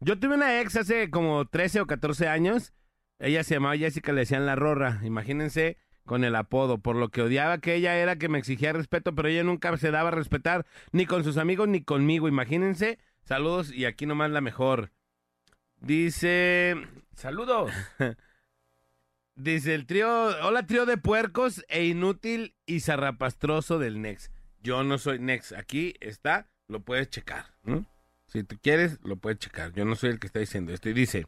yo 0.00 0.18
tuve 0.18 0.34
una 0.34 0.60
ex 0.60 0.76
hace 0.76 1.08
como 1.08 1.46
13 1.46 1.80
o 1.80 1.86
14 1.86 2.28
años. 2.28 2.74
Ella 3.20 3.42
se 3.42 3.54
llamaba 3.54 3.78
Jessica, 3.78 4.12
le 4.12 4.20
decían 4.20 4.44
la 4.44 4.54
rorra. 4.54 5.00
Imagínense 5.02 5.78
con 6.04 6.22
el 6.22 6.36
apodo. 6.36 6.76
Por 6.76 6.96
lo 6.96 7.08
que 7.08 7.22
odiaba 7.22 7.56
que 7.56 7.76
ella 7.76 7.96
era 7.96 8.16
que 8.16 8.28
me 8.28 8.38
exigía 8.38 8.74
respeto, 8.74 9.14
pero 9.14 9.28
ella 9.28 9.44
nunca 9.44 9.74
se 9.78 9.90
daba 9.90 10.08
a 10.08 10.12
respetar, 10.12 10.66
ni 10.90 11.06
con 11.06 11.24
sus 11.24 11.38
amigos 11.38 11.68
ni 11.68 11.82
conmigo. 11.82 12.28
Imagínense. 12.28 12.98
Saludos 13.22 13.72
y 13.72 13.86
aquí 13.86 14.04
nomás 14.04 14.30
la 14.30 14.42
mejor. 14.42 14.92
Dice, 15.80 16.76
Saludos. 17.14 17.72
Dice 19.34 19.74
el 19.74 19.86
trío, 19.86 20.08
hola 20.44 20.66
trío 20.66 20.84
de 20.84 20.98
puercos 20.98 21.64
e 21.68 21.86
inútil 21.86 22.54
y 22.66 22.80
zarrapastroso 22.80 23.78
del 23.78 24.02
Nex. 24.02 24.30
Yo 24.60 24.84
no 24.84 24.98
soy 24.98 25.18
Nex, 25.20 25.52
aquí 25.52 25.94
está, 26.00 26.50
lo 26.68 26.80
puedes 26.80 27.08
checar. 27.08 27.54
Si 28.26 28.44
tú 28.44 28.58
quieres, 28.62 28.98
lo 29.02 29.16
puedes 29.16 29.38
checar. 29.38 29.72
Yo 29.72 29.86
no 29.86 29.94
soy 29.94 30.10
el 30.10 30.20
que 30.20 30.26
está 30.26 30.38
diciendo 30.38 30.72
esto. 30.72 30.90
Y 30.90 30.92
dice, 30.92 31.26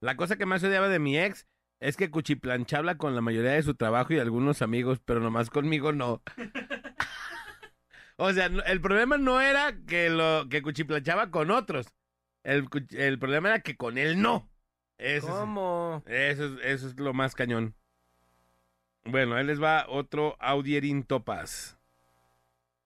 la 0.00 0.16
cosa 0.16 0.36
que 0.36 0.44
más 0.44 0.62
odiaba 0.62 0.88
de 0.88 0.98
mi 0.98 1.18
ex 1.18 1.46
Es 1.80 1.96
que 1.96 2.10
Cuchiplancha 2.10 2.78
habla 2.78 2.98
con 2.98 3.14
la 3.14 3.22
mayoría 3.22 3.52
de 3.52 3.62
su 3.62 3.74
trabajo 3.74 4.12
y 4.12 4.18
algunos 4.18 4.60
amigos, 4.60 5.00
pero 5.02 5.20
nomás 5.20 5.48
conmigo 5.48 5.92
no. 5.92 6.22
o 8.16 8.32
sea, 8.34 8.46
el 8.46 8.80
problema 8.82 9.16
no 9.16 9.40
era 9.40 9.78
que 9.86 10.10
lo 10.10 10.46
que 10.50 10.60
Cuchiplanchaba 10.60 11.30
con 11.30 11.50
otros. 11.50 11.86
El, 12.42 12.68
el 12.90 13.18
problema 13.18 13.48
era 13.48 13.60
que 13.60 13.76
con 13.76 13.96
él 13.96 14.20
no. 14.20 14.49
Eso 15.00 15.28
es- 15.28 15.34
¿Cómo? 15.34 16.02
eso 16.06 16.44
es, 16.44 16.52
eso 16.62 16.88
es 16.88 17.00
lo 17.00 17.12
más 17.14 17.34
cañón. 17.34 17.74
Bueno, 19.04 19.34
ahí 19.34 19.44
les 19.44 19.62
va 19.62 19.86
otro 19.88 20.36
Audierín 20.40 21.04
Topas. 21.04 21.78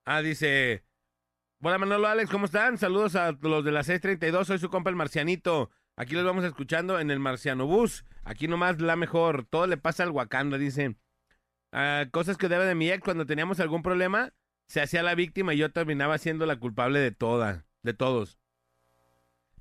Ah, 0.04 0.22
dice... 0.22 0.84
Hola 1.60 1.78
Manolo, 1.78 2.06
Alex, 2.06 2.30
¿cómo 2.30 2.44
están? 2.44 2.76
Saludos 2.78 3.16
a 3.16 3.32
los 3.40 3.64
de 3.64 3.72
la 3.72 3.82
632, 3.82 4.46
soy 4.46 4.58
su 4.58 4.68
compa 4.68 4.90
el 4.90 4.96
Marcianito. 4.96 5.70
Aquí 5.96 6.14
los 6.14 6.24
vamos 6.24 6.44
escuchando 6.44 7.00
en 7.00 7.10
el 7.10 7.20
Marciano 7.20 7.66
Bus. 7.66 8.04
Aquí 8.22 8.48
nomás 8.48 8.80
la 8.80 8.96
mejor, 8.96 9.46
todo 9.46 9.66
le 9.66 9.76
pasa 9.78 10.02
al 10.02 10.10
Wakanda, 10.10 10.58
dice. 10.58 10.96
Ah, 11.72 12.04
cosas 12.12 12.36
que 12.36 12.48
debe 12.48 12.66
de 12.66 12.74
mi 12.74 12.90
ex, 12.90 13.02
cuando 13.02 13.24
teníamos 13.26 13.60
algún 13.60 13.82
problema, 13.82 14.34
se 14.68 14.82
hacía 14.82 15.02
la 15.02 15.14
víctima 15.14 15.54
y 15.54 15.58
yo 15.58 15.72
terminaba 15.72 16.18
siendo 16.18 16.44
la 16.46 16.56
culpable 16.56 16.98
de 16.98 17.12
toda, 17.12 17.64
de 17.82 17.94
todos. 17.94 18.38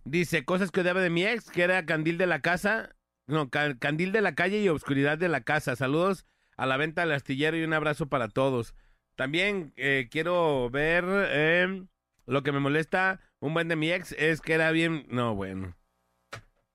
Dice, 0.05 0.43
cosas 0.45 0.71
que 0.71 0.81
odiaba 0.81 1.01
de 1.01 1.09
mi 1.09 1.25
ex, 1.25 1.49
que 1.49 1.63
era 1.63 1.85
candil 1.85 2.17
de 2.17 2.27
la 2.27 2.39
casa, 2.41 2.95
no, 3.27 3.49
ca- 3.49 3.77
candil 3.79 4.11
de 4.11 4.21
la 4.21 4.35
calle 4.35 4.59
y 4.61 4.67
obscuridad 4.69 5.17
de 5.17 5.29
la 5.29 5.41
casa. 5.41 5.75
Saludos 5.75 6.25
a 6.57 6.65
la 6.65 6.77
venta 6.77 7.01
del 7.01 7.13
astillero 7.13 7.57
y 7.57 7.63
un 7.63 7.73
abrazo 7.73 8.07
para 8.07 8.27
todos. 8.27 8.75
También 9.15 9.73
eh, 9.77 10.07
quiero 10.11 10.69
ver 10.69 11.05
eh, 11.07 11.83
lo 12.25 12.43
que 12.43 12.51
me 12.51 12.59
molesta 12.59 13.21
un 13.39 13.53
buen 13.53 13.67
de 13.67 13.75
mi 13.75 13.91
ex 13.91 14.11
es 14.13 14.41
que 14.41 14.53
era 14.53 14.71
bien, 14.71 15.05
no, 15.09 15.35
bueno, 15.35 15.75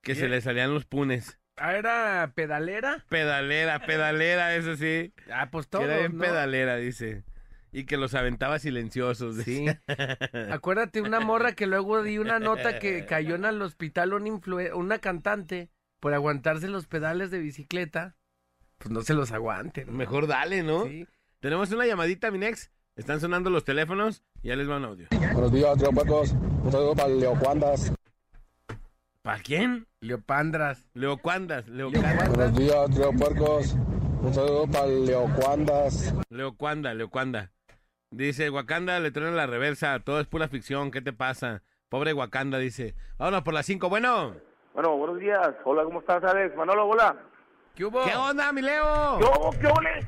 que 0.03 0.14
se 0.14 0.29
le 0.29 0.41
salían 0.41 0.73
los 0.73 0.85
punes. 0.85 1.38
Ah, 1.57 1.75
¿Era 1.77 2.33
pedalera? 2.35 3.05
Pedalera, 3.09 3.81
pedalera, 3.85 4.55
eso 4.55 4.77
sí. 4.77 5.12
Ah, 5.33 5.51
pues 5.51 5.67
todo, 5.69 5.83
era 5.85 5.99
bien 5.99 6.17
¿no? 6.17 6.23
pedalera, 6.23 6.77
dice. 6.77 7.25
Y 7.72 7.85
que 7.85 7.96
los 7.96 8.14
aventaba 8.14 8.59
silenciosos. 8.59 9.37
Sí. 9.44 9.66
Acuérdate 10.50 11.02
una 11.02 11.20
morra 11.20 11.52
que 11.52 11.66
luego 11.66 12.02
di 12.02 12.18
una 12.18 12.38
nota 12.38 12.78
que 12.78 13.04
cayó 13.07 13.35
en 13.35 13.44
el 13.44 13.61
hospital 13.62 14.12
una, 14.14 14.26
influe- 14.28 14.72
una 14.74 14.98
cantante 14.98 15.68
por 16.00 16.14
aguantarse 16.14 16.68
los 16.68 16.87
pedales 16.87 17.31
de 17.31 17.38
bicicleta. 17.40 18.16
Pues 18.78 18.90
no 18.90 19.02
se 19.02 19.12
los 19.14 19.33
aguanten. 19.33 19.94
Mejor 19.94 20.26
dale, 20.28 20.62
¿no? 20.62 20.85
Sí. 20.87 21.07
Tenemos 21.40 21.70
una 21.72 21.87
llamadita, 21.87 22.31
mi 22.31 22.44
ex. 22.46 22.70
Están 22.96 23.20
sonando 23.20 23.50
los 23.50 23.64
teléfonos 23.64 24.22
y 24.42 24.48
ya 24.48 24.57
les 24.57 24.68
va 24.68 24.76
un 24.78 24.85
audio. 24.85 25.07
Buenos 25.33 25.52
días, 25.52 25.76
tío 25.78 25.90
Puercos. 25.90 26.33
Un 26.33 26.72
saludo 26.72 26.94
para 26.96 27.09
el 27.09 27.20
Leo 27.20 27.35
Cuandas. 27.38 27.92
¿Para 29.22 29.38
quién? 29.42 29.87
Leopandras. 30.00 30.88
Leocuandas, 30.94 31.68
Leocuandas. 31.68 32.28
Buenos 32.28 32.57
días, 32.59 32.90
tío 32.90 33.12
Puercos. 33.12 33.74
Un 34.22 34.35
saludo 34.35 34.66
para 34.66 34.87
el 34.87 35.04
Leo 35.07 35.26
Cuandas. 35.37 36.14
Leocuanda, 36.31 36.92
Leocuanda. 36.94 37.52
Dice, 38.11 38.49
Wakanda 38.49 38.99
le 39.01 39.11
truena 39.11 39.37
la 39.37 39.47
reversa, 39.47 40.01
todo 40.01 40.18
es 40.18 40.27
pura 40.27 40.49
ficción, 40.49 40.90
¿qué 40.90 41.03
te 41.03 41.12
pasa? 41.12 41.62
Pobre 41.90 42.14
Wakanda, 42.14 42.59
dice. 42.59 42.94
Vámonos 43.18 43.42
por 43.42 43.53
las 43.53 43.66
cinco, 43.66 43.90
bueno. 43.90 44.35
Bueno, 44.73 44.97
buenos 44.97 45.18
días. 45.18 45.51
Hola, 45.64 45.85
¿cómo 45.85 46.01
estás, 46.01 46.25
Alex? 46.25 46.57
Manolo, 46.57 46.87
hola. 46.87 47.16
¿Qué 47.75 47.85
hubo? 47.85 48.03
¿Qué 48.05 48.14
onda, 48.16 48.51
mi 48.51 48.62
Leo? 48.62 49.18
¿Qué 49.18 49.25
hubo, 49.25 49.51
qué 49.51 49.66
ole? 49.66 50.07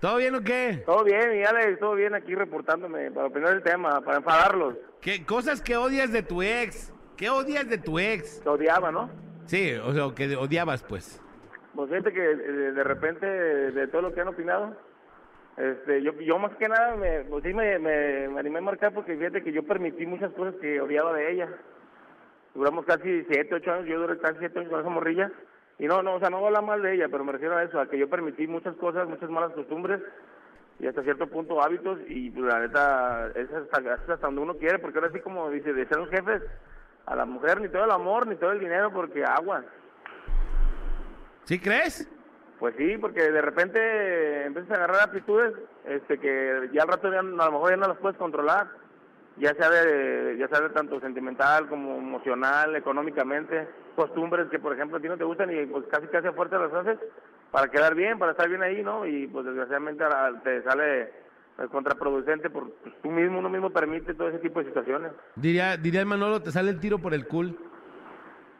¿Todo 0.00 0.16
bien 0.16 0.34
o 0.36 0.40
qué? 0.40 0.82
Todo 0.86 1.04
bien, 1.04 1.32
mi 1.32 1.44
Alex, 1.44 1.78
todo 1.80 1.94
bien 1.94 2.14
aquí 2.14 2.34
reportándome 2.34 3.10
para 3.10 3.26
opinar 3.26 3.52
el 3.52 3.62
tema, 3.62 4.00
para 4.00 4.16
enfadarlos. 4.16 4.76
¿Qué 5.02 5.26
cosas 5.26 5.60
que 5.60 5.76
odias 5.76 6.12
de 6.12 6.22
tu 6.22 6.42
ex? 6.42 6.94
¿Qué 7.18 7.28
odias 7.28 7.68
de 7.68 7.76
tu 7.76 7.98
ex? 7.98 8.40
Te 8.40 8.48
odiaba, 8.48 8.90
¿no? 8.90 9.10
Sí, 9.44 9.74
o 9.74 9.92
sea, 9.92 10.14
que 10.14 10.34
odiabas, 10.34 10.82
pues. 10.82 11.20
Pues 11.74 11.90
fíjate 11.90 12.12
que 12.12 12.24
eh, 12.24 12.72
de 12.72 12.84
repente, 12.84 13.26
de 13.26 13.86
todo 13.88 14.00
lo 14.00 14.14
que 14.14 14.22
han 14.22 14.28
opinado, 14.28 14.74
este, 15.56 16.02
yo, 16.02 16.12
yo 16.20 16.38
más 16.38 16.54
que 16.56 16.68
nada, 16.68 16.96
me, 16.96 17.20
pues 17.24 17.44
sí 17.44 17.52
me, 17.52 17.78
me, 17.78 18.28
me 18.28 18.40
animé 18.40 18.58
a 18.58 18.62
marcar 18.62 18.94
porque 18.94 19.16
fíjate 19.16 19.42
que 19.42 19.52
yo 19.52 19.62
permití 19.62 20.06
muchas 20.06 20.32
cosas 20.32 20.54
que 20.60 20.80
odiaba 20.80 21.12
de 21.12 21.32
ella. 21.32 21.48
Duramos 22.54 22.84
casi 22.84 23.24
siete, 23.24 23.54
ocho 23.54 23.72
años, 23.72 23.86
yo 23.86 24.00
duré 24.00 24.18
casi 24.18 24.38
siete 24.38 24.58
años 24.58 24.70
con 24.70 24.80
esa 24.80 24.90
morrilla. 24.90 25.30
Y 25.78 25.86
no, 25.86 26.02
no, 26.02 26.14
o 26.14 26.20
sea, 26.20 26.30
no 26.30 26.38
voy 26.38 26.44
a 26.44 26.48
hablar 26.48 26.64
mal 26.64 26.82
de 26.82 26.94
ella, 26.94 27.08
pero 27.10 27.24
me 27.24 27.32
refiero 27.32 27.56
a 27.56 27.62
eso, 27.64 27.80
a 27.80 27.88
que 27.88 27.98
yo 27.98 28.08
permití 28.08 28.46
muchas 28.46 28.76
cosas, 28.76 29.08
muchas 29.08 29.30
malas 29.30 29.52
costumbres 29.52 30.00
y 30.78 30.86
hasta 30.86 31.02
cierto 31.02 31.26
punto 31.28 31.62
hábitos 31.62 31.98
y 32.08 32.30
pues, 32.30 32.46
la 32.46 32.60
neta 32.60 33.30
es 33.34 33.50
hasta, 33.52 33.80
es 33.80 34.00
hasta 34.00 34.26
donde 34.26 34.40
uno 34.40 34.56
quiere, 34.56 34.78
porque 34.78 34.98
ahora 34.98 35.12
sí 35.12 35.20
como 35.20 35.50
dice, 35.50 35.72
de 35.72 35.86
ser 35.86 35.98
los 35.98 36.10
jefes, 36.10 36.42
a 37.06 37.16
la 37.16 37.24
mujer 37.24 37.60
ni 37.60 37.68
todo 37.68 37.84
el 37.84 37.90
amor 37.90 38.26
ni 38.26 38.36
todo 38.36 38.52
el 38.52 38.60
dinero 38.60 38.92
porque 38.92 39.24
aguas. 39.24 39.64
¿Sí 41.44 41.58
crees? 41.58 42.08
Pues 42.62 42.76
sí, 42.78 42.96
porque 42.96 43.20
de 43.20 43.42
repente 43.42 44.44
empiezas 44.44 44.70
a 44.70 44.74
agarrar 44.84 45.00
actitudes 45.08 45.52
este, 45.84 46.16
que 46.18 46.70
ya 46.72 46.82
al 46.82 46.88
rato 46.90 47.12
ya, 47.12 47.20
no- 47.20 47.42
a 47.42 47.46
lo 47.46 47.52
mejor 47.54 47.70
ya 47.70 47.76
no 47.76 47.88
las 47.88 47.98
puedes 47.98 48.16
controlar, 48.16 48.68
ya 49.36 49.52
sea 49.54 49.68
de, 49.68 50.36
ya 50.38 50.46
sea 50.46 50.60
de 50.60 50.68
tanto 50.72 51.00
sentimental 51.00 51.68
como 51.68 51.96
emocional, 51.96 52.76
económicamente, 52.76 53.66
costumbres 53.96 54.46
que 54.48 54.60
por 54.60 54.74
ejemplo 54.74 54.98
a 54.98 55.00
ti 55.00 55.08
no 55.08 55.16
te 55.18 55.24
gustan 55.24 55.50
y 55.50 55.66
pues 55.66 55.86
casi 55.90 56.06
casi 56.06 56.28
a 56.28 56.32
fuerza 56.34 56.56
las 56.56 56.72
haces 56.72 57.00
para 57.50 57.66
quedar 57.66 57.96
bien, 57.96 58.20
para 58.20 58.30
estar 58.30 58.48
bien 58.48 58.62
ahí, 58.62 58.80
¿no? 58.80 59.06
Y 59.06 59.26
pues 59.26 59.44
desgraciadamente 59.44 60.04
te 60.44 60.62
sale 60.62 61.10
pues, 61.56 61.68
contraproducente 61.68 62.48
por 62.48 62.70
pues, 62.74 62.94
tú 63.02 63.10
mismo, 63.10 63.40
uno 63.40 63.48
mismo 63.48 63.70
permite 63.70 64.14
todo 64.14 64.28
ese 64.28 64.38
tipo 64.38 64.60
de 64.60 64.66
situaciones 64.66 65.10
Diría, 65.34 65.76
diría 65.76 65.98
el 66.02 66.06
Manolo, 66.06 66.40
te 66.44 66.52
sale 66.52 66.70
el 66.70 66.78
tiro 66.78 67.00
por 67.00 67.12
el 67.12 67.26
cool. 67.26 67.58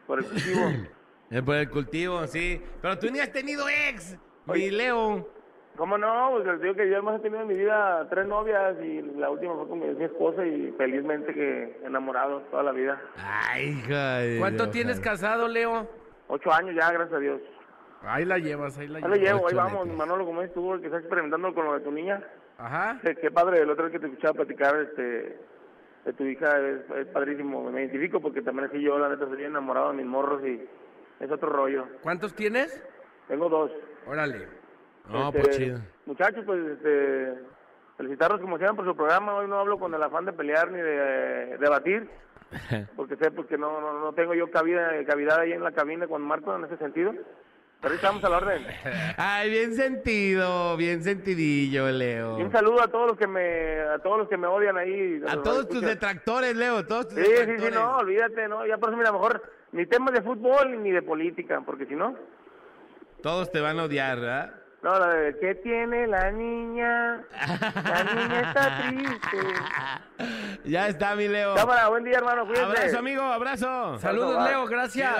por 0.07 0.19
el 0.19 0.25
cultivo. 0.25 0.59
Eh, 1.29 1.41
por 1.41 1.55
el 1.55 1.69
cultivo, 1.69 2.25
sí. 2.27 2.61
Pero 2.81 2.97
tú 2.99 3.09
ni 3.11 3.19
has 3.19 3.31
tenido 3.31 3.65
ex, 3.69 4.17
mi 4.45 4.69
Leo. 4.69 5.27
¿Cómo 5.75 5.97
no? 5.97 6.29
Pues 6.33 6.45
les 6.45 6.61
digo 6.61 6.75
que 6.75 6.87
yo 6.87 6.95
además 6.95 7.19
he 7.19 7.23
tenido 7.23 7.41
en 7.41 7.47
mi 7.47 7.55
vida 7.55 8.07
tres 8.09 8.27
novias 8.27 8.75
y 8.83 9.01
la 9.17 9.31
última 9.31 9.55
fue 9.55 9.67
con 9.67 9.79
mi, 9.79 9.87
mi 9.87 10.03
esposa 10.03 10.45
y 10.45 10.71
felizmente 10.77 11.33
que 11.33 11.79
enamorado 11.83 12.41
toda 12.51 12.61
la 12.61 12.71
vida. 12.71 13.01
Ay, 13.17 13.69
hija 13.69 14.17
de 14.19 14.37
¿Cuánto 14.37 14.65
Dios, 14.65 14.71
tienes 14.71 14.99
casado, 14.99 15.47
Leo? 15.47 15.89
Ocho 16.27 16.53
años 16.53 16.75
ya, 16.79 16.91
gracias 16.91 17.15
a 17.15 17.19
Dios. 17.19 17.41
Ahí 18.03 18.25
la 18.25 18.37
llevas, 18.37 18.77
ahí 18.77 18.87
la 18.87 18.99
Ahí 18.99 19.03
lo 19.03 19.15
llevas. 19.15 19.33
llevo, 19.33 19.47
ahí 19.47 19.55
vamos, 19.55 19.85
netes. 19.85 19.97
Manolo, 19.97 20.25
como 20.25 20.41
es 20.43 20.53
tú, 20.53 20.77
que 20.79 20.85
estás 20.85 20.99
experimentando 21.01 21.53
con 21.55 21.65
lo 21.65 21.73
de 21.73 21.79
tu 21.79 21.91
niña. 21.91 22.21
Ajá. 22.59 22.99
Qué, 23.01 23.15
qué 23.15 23.31
padre, 23.31 23.61
el 23.61 23.69
otro 23.71 23.85
día 23.85 23.93
que 23.93 23.99
te 23.99 24.07
escuchaba 24.07 24.33
platicar 24.35 24.75
este, 24.79 25.39
de 26.05 26.13
tu 26.15 26.23
hija 26.25 26.59
es, 26.59 26.81
es 26.97 27.07
padrísimo. 27.07 27.63
Me 27.71 27.81
identifico 27.81 28.19
porque 28.19 28.43
también 28.43 28.69
así 28.69 28.79
yo, 28.79 28.99
la 28.99 29.09
neta, 29.09 29.25
soy 29.25 29.43
enamorado 29.43 29.89
de 29.89 29.97
mis 29.97 30.05
morros 30.05 30.45
y 30.45 30.63
es 31.19 31.31
otro 31.31 31.49
rollo. 31.49 31.85
¿Cuántos 32.01 32.33
tienes? 32.35 32.81
Tengo 33.27 33.49
dos. 33.49 33.71
Órale. 34.07 34.47
No, 35.09 35.27
Este, 35.29 35.39
pues 35.41 35.57
chido. 35.57 35.79
Muchachos, 36.05 36.43
pues 36.45 36.59
este, 36.71 37.33
felicitarlos 37.97 38.41
como 38.41 38.57
siempre 38.57 38.77
por 38.77 38.85
su 38.85 38.95
programa. 38.95 39.35
Hoy 39.35 39.47
no 39.47 39.59
hablo 39.59 39.77
con 39.79 39.93
el 39.93 40.03
afán 40.03 40.25
de 40.25 40.33
pelear 40.33 40.71
ni 40.71 40.79
de 40.79 41.57
debatir, 41.57 42.09
porque 42.95 43.15
sé 43.17 43.31
porque 43.31 43.57
no, 43.57 43.79
no, 43.81 43.99
no 43.99 44.13
tengo 44.13 44.33
yo 44.33 44.49
cabida, 44.51 44.91
cavidad 45.05 45.39
ahí 45.39 45.53
en 45.53 45.63
la 45.63 45.71
cabina 45.71 46.07
con 46.07 46.21
Marco 46.21 46.55
en 46.55 46.65
ese 46.65 46.77
sentido. 46.77 47.13
Pero 47.81 47.95
estamos 47.95 48.23
a 48.23 48.29
la 48.29 48.37
orden. 48.37 48.65
Ay, 49.17 49.49
bien 49.49 49.75
sentido, 49.75 50.77
bien 50.77 51.03
sentidillo, 51.03 51.89
Leo. 51.89 52.39
Y 52.39 52.43
un 52.43 52.51
saludo 52.53 52.81
a 52.81 52.87
todos 52.87 53.07
los 53.09 53.17
que 53.17 53.27
me, 53.27 53.81
a 53.81 53.99
todos 53.99 54.19
los 54.19 54.29
que 54.29 54.37
me 54.37 54.47
odian 54.47 54.77
ahí. 54.77 55.21
A 55.27 55.41
todos 55.41 55.67
tus 55.67 55.81
detractores, 55.81 56.55
Leo, 56.55 56.85
todos 56.85 57.09
tus 57.09 57.17
Sí, 57.17 57.25
sí, 57.25 57.31
detractores. 57.31 57.73
sí, 57.73 57.77
no, 57.77 57.97
olvídate, 57.97 58.47
no. 58.47 58.65
Ya 58.65 58.77
por 58.77 58.87
eso, 58.89 58.97
mira, 58.97 59.11
mejor 59.11 59.43
ni 59.73 59.85
temas 59.85 60.13
de 60.13 60.21
fútbol 60.21 60.81
ni 60.81 60.91
de 60.91 61.01
política, 61.01 61.61
porque 61.65 61.85
si 61.85 61.95
no, 61.95 62.15
Todos 63.21 63.51
te 63.51 63.59
van 63.61 63.79
a 63.79 63.83
odiar, 63.83 64.19
¿verdad? 64.19 64.53
no, 64.83 64.99
la 64.99 65.07
de 65.13 65.39
¿qué 65.39 65.55
tiene 65.55 66.07
la 66.07 66.29
niña? 66.31 67.23
La 67.31 68.03
niña 68.03 68.41
está 68.41 68.81
triste. 68.87 69.37
Ya 70.65 70.87
está, 70.87 71.15
mi 71.15 71.27
Leo. 71.27 71.55
Cámara, 71.55 71.89
buen 71.89 72.05
día, 72.05 72.17
hermano, 72.17 72.45
cuídate. 72.45 72.65
Abrazo, 72.79 72.99
amigo, 72.99 73.21
abrazo. 73.21 73.97
Saludos. 73.99 74.47
Leo, 74.47 74.65
gracias. 74.65 75.13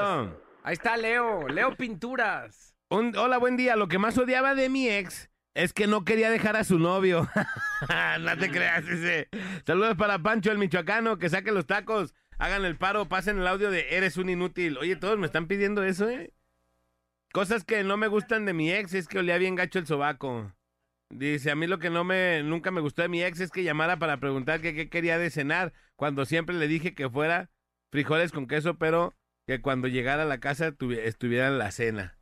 Ahí 0.63 0.73
está 0.73 0.95
Leo, 0.95 1.47
Leo 1.49 1.75
Pinturas. 1.75 2.73
Un- 2.89 3.15
hola, 3.17 3.37
buen 3.37 3.57
día. 3.57 3.75
Lo 3.75 3.87
que 3.89 3.97
más 3.97 4.17
odiaba 4.17 4.55
de 4.55 4.69
mi 4.69 4.87
ex 4.87 5.29
es 5.53 5.73
que 5.73 5.87
no 5.87 6.05
quería 6.05 6.29
dejar 6.29 6.55
a 6.55 6.63
su 6.63 6.79
novio. 6.79 7.27
no 8.21 8.37
te 8.37 8.49
creas, 8.51 8.87
ese. 8.87 9.27
Saludos 9.65 9.95
para 9.97 10.19
Pancho, 10.19 10.51
el 10.51 10.57
michoacano, 10.57 11.17
que 11.17 11.29
saque 11.29 11.51
los 11.51 11.65
tacos. 11.65 12.13
Hagan 12.37 12.65
el 12.65 12.75
paro, 12.77 13.07
pasen 13.07 13.39
el 13.39 13.47
audio 13.47 13.71
de 13.71 13.95
Eres 13.97 14.17
un 14.17 14.29
inútil. 14.29 14.77
Oye, 14.77 14.95
todos 14.95 15.17
me 15.19 15.25
están 15.25 15.47
pidiendo 15.47 15.83
eso, 15.83 16.09
¿eh? 16.09 16.33
Cosas 17.31 17.63
que 17.63 17.83
no 17.83 17.97
me 17.97 18.07
gustan 18.07 18.45
de 18.45 18.53
mi 18.53 18.71
ex 18.71 18.93
es 18.93 19.07
que 19.07 19.19
olía 19.19 19.37
bien 19.37 19.55
gacho 19.55 19.79
el 19.79 19.87
sobaco. 19.87 20.53
Dice, 21.09 21.51
a 21.51 21.55
mí 21.55 21.67
lo 21.67 21.79
que 21.79 21.89
no 21.89 22.03
me, 22.03 22.41
nunca 22.43 22.71
me 22.71 22.81
gustó 22.81 23.01
de 23.01 23.09
mi 23.09 23.23
ex 23.23 23.39
es 23.39 23.51
que 23.51 23.63
llamara 23.63 23.97
para 23.97 24.17
preguntar 24.17 24.61
que 24.61 24.73
qué 24.73 24.89
quería 24.89 25.17
de 25.17 25.29
cenar, 25.29 25.73
cuando 25.95 26.25
siempre 26.25 26.55
le 26.55 26.67
dije 26.67 26.93
que 26.95 27.09
fuera 27.09 27.49
frijoles 27.91 28.31
con 28.31 28.47
queso, 28.47 28.75
pero 28.77 29.13
que 29.47 29.61
cuando 29.61 29.87
llegara 29.87 30.23
a 30.23 30.27
la 30.27 30.39
casa 30.39 30.71
tuvi- 30.71 30.97
estuviera 30.99 31.47
en 31.47 31.57
la 31.59 31.71
cena. 31.71 32.17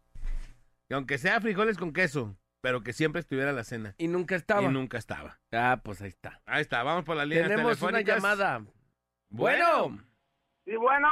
Y 0.89 0.93
aunque 0.93 1.17
sea 1.17 1.39
frijoles 1.39 1.77
con 1.77 1.93
queso, 1.93 2.37
pero 2.61 2.83
que 2.83 2.91
siempre 2.93 3.21
estuviera 3.21 3.51
en 3.51 3.55
la 3.55 3.63
cena. 3.63 3.95
Y 3.97 4.07
nunca 4.07 4.35
estaba. 4.35 4.63
Y 4.63 4.67
nunca 4.67 4.97
estaba. 4.97 5.39
Ah, 5.51 5.81
pues 5.83 6.01
ahí 6.01 6.09
está. 6.09 6.41
Ahí 6.45 6.61
está, 6.61 6.83
vamos 6.83 7.05
por 7.05 7.15
las 7.15 7.27
líneas 7.27 7.47
Tenemos 7.47 7.81
una 7.81 7.99
telefónicas. 7.99 8.15
llamada. 8.17 8.65
Bueno, 9.31 9.97
Sí, 10.65 10.75
bueno, 10.75 11.07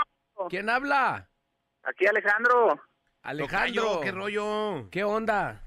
¿quién 0.50 0.70
habla? 0.70 1.28
aquí 1.84 2.06
Alejandro. 2.06 2.80
Alejandro, 3.24 3.84
Tocayo, 3.84 4.02
¿qué 4.02 4.12
rollo? 4.12 4.90
¿Qué 4.92 5.04
onda? 5.04 5.64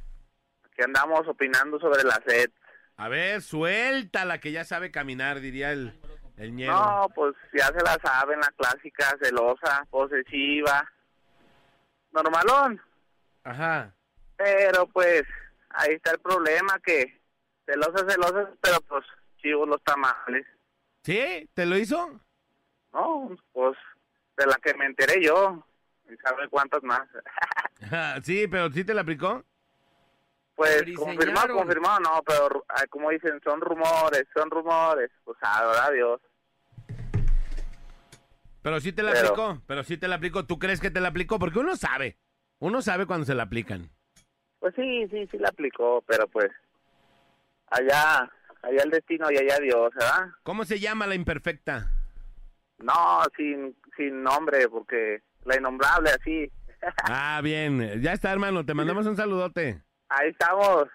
que 0.74 0.84
andamos 0.84 1.26
opinando 1.28 1.78
sobre 1.78 2.02
la 2.02 2.18
sed. 2.26 2.50
A 2.96 3.08
ver, 3.08 3.42
suéltala 3.42 4.38
que 4.38 4.52
ya 4.52 4.64
sabe 4.64 4.90
caminar, 4.90 5.40
diría 5.40 5.70
el, 5.72 5.92
el 6.38 6.54
ñero. 6.54 6.72
No, 6.72 7.08
pues 7.14 7.34
ya 7.52 7.66
se 7.66 7.82
la 7.84 7.98
saben, 8.02 8.40
la 8.40 8.50
clásica, 8.56 9.14
celosa, 9.22 9.86
posesiva, 9.90 10.90
normalón. 12.12 12.80
Ajá. 13.44 13.94
Pero 14.36 14.86
pues 14.86 15.24
ahí 15.70 15.92
está 15.94 16.12
el 16.12 16.20
problema 16.20 16.78
que 16.82 17.20
celosas, 17.66 18.10
celosas, 18.10 18.48
pero 18.62 18.80
pues 18.88 19.04
chivos 19.42 19.68
los 19.68 19.82
tamales. 19.84 20.46
¿Sí? 21.02 21.50
¿Te 21.52 21.66
lo 21.66 21.76
hizo? 21.76 22.18
No, 22.92 23.30
pues 23.52 23.76
de 24.36 24.46
la 24.46 24.54
que 24.62 24.74
me 24.74 24.86
enteré 24.86 25.22
yo, 25.22 25.64
y 26.10 26.16
sabe 26.16 26.48
cuántas 26.48 26.82
más. 26.82 27.06
sí, 28.24 28.46
pero 28.48 28.70
¿sí 28.70 28.84
te 28.84 28.94
la 28.94 29.02
aplicó? 29.02 29.44
Pues 30.54 30.84
confirmado, 30.96 31.54
confirmado, 31.54 32.00
no, 32.00 32.22
pero 32.26 32.64
ah, 32.68 32.84
como 32.90 33.10
dicen, 33.10 33.40
son 33.42 33.60
rumores, 33.60 34.24
son 34.34 34.50
rumores. 34.50 35.10
Pues 35.24 35.38
adora 35.40 35.86
a 35.86 35.90
Dios. 35.90 36.20
Pero 38.62 38.78
sí 38.80 38.92
te 38.92 39.02
la 39.02 39.12
Pero- 39.12 39.28
aplicó, 39.28 39.62
pero 39.66 39.82
sí 39.82 39.96
te 39.96 40.06
la 40.08 40.16
aplicó. 40.16 40.44
¿Tú 40.46 40.58
crees 40.58 40.80
que 40.80 40.90
te 40.90 41.00
la 41.00 41.08
aplicó? 41.08 41.38
Porque 41.38 41.58
uno 41.58 41.74
sabe. 41.76 42.16
Uno 42.60 42.80
sabe 42.80 43.06
cuando 43.06 43.26
se 43.26 43.34
la 43.34 43.44
aplican. 43.44 43.90
Pues 44.60 44.72
sí, 44.76 45.08
sí, 45.10 45.26
sí 45.32 45.38
la 45.38 45.48
aplicó, 45.48 46.04
pero 46.06 46.28
pues 46.28 46.48
allá, 47.70 48.30
allá 48.62 48.82
el 48.84 48.90
destino 48.90 49.28
y 49.32 49.38
allá 49.38 49.58
Dios, 49.58 49.92
¿verdad? 49.94 50.28
¿Cómo 50.44 50.64
se 50.64 50.78
llama 50.78 51.08
la 51.08 51.16
imperfecta? 51.16 51.90
No, 52.82 53.22
sin, 53.36 53.76
sin 53.96 54.22
nombre, 54.22 54.68
porque 54.68 55.22
la 55.44 55.56
innombrable 55.56 56.10
así. 56.10 56.50
Ah, 57.04 57.40
bien. 57.44 58.02
Ya 58.02 58.12
está, 58.12 58.32
hermano. 58.32 58.66
Te 58.66 58.74
mandamos 58.74 59.06
un 59.06 59.16
saludote. 59.16 59.80
Ahí 60.08 60.30
estamos. 60.30 60.88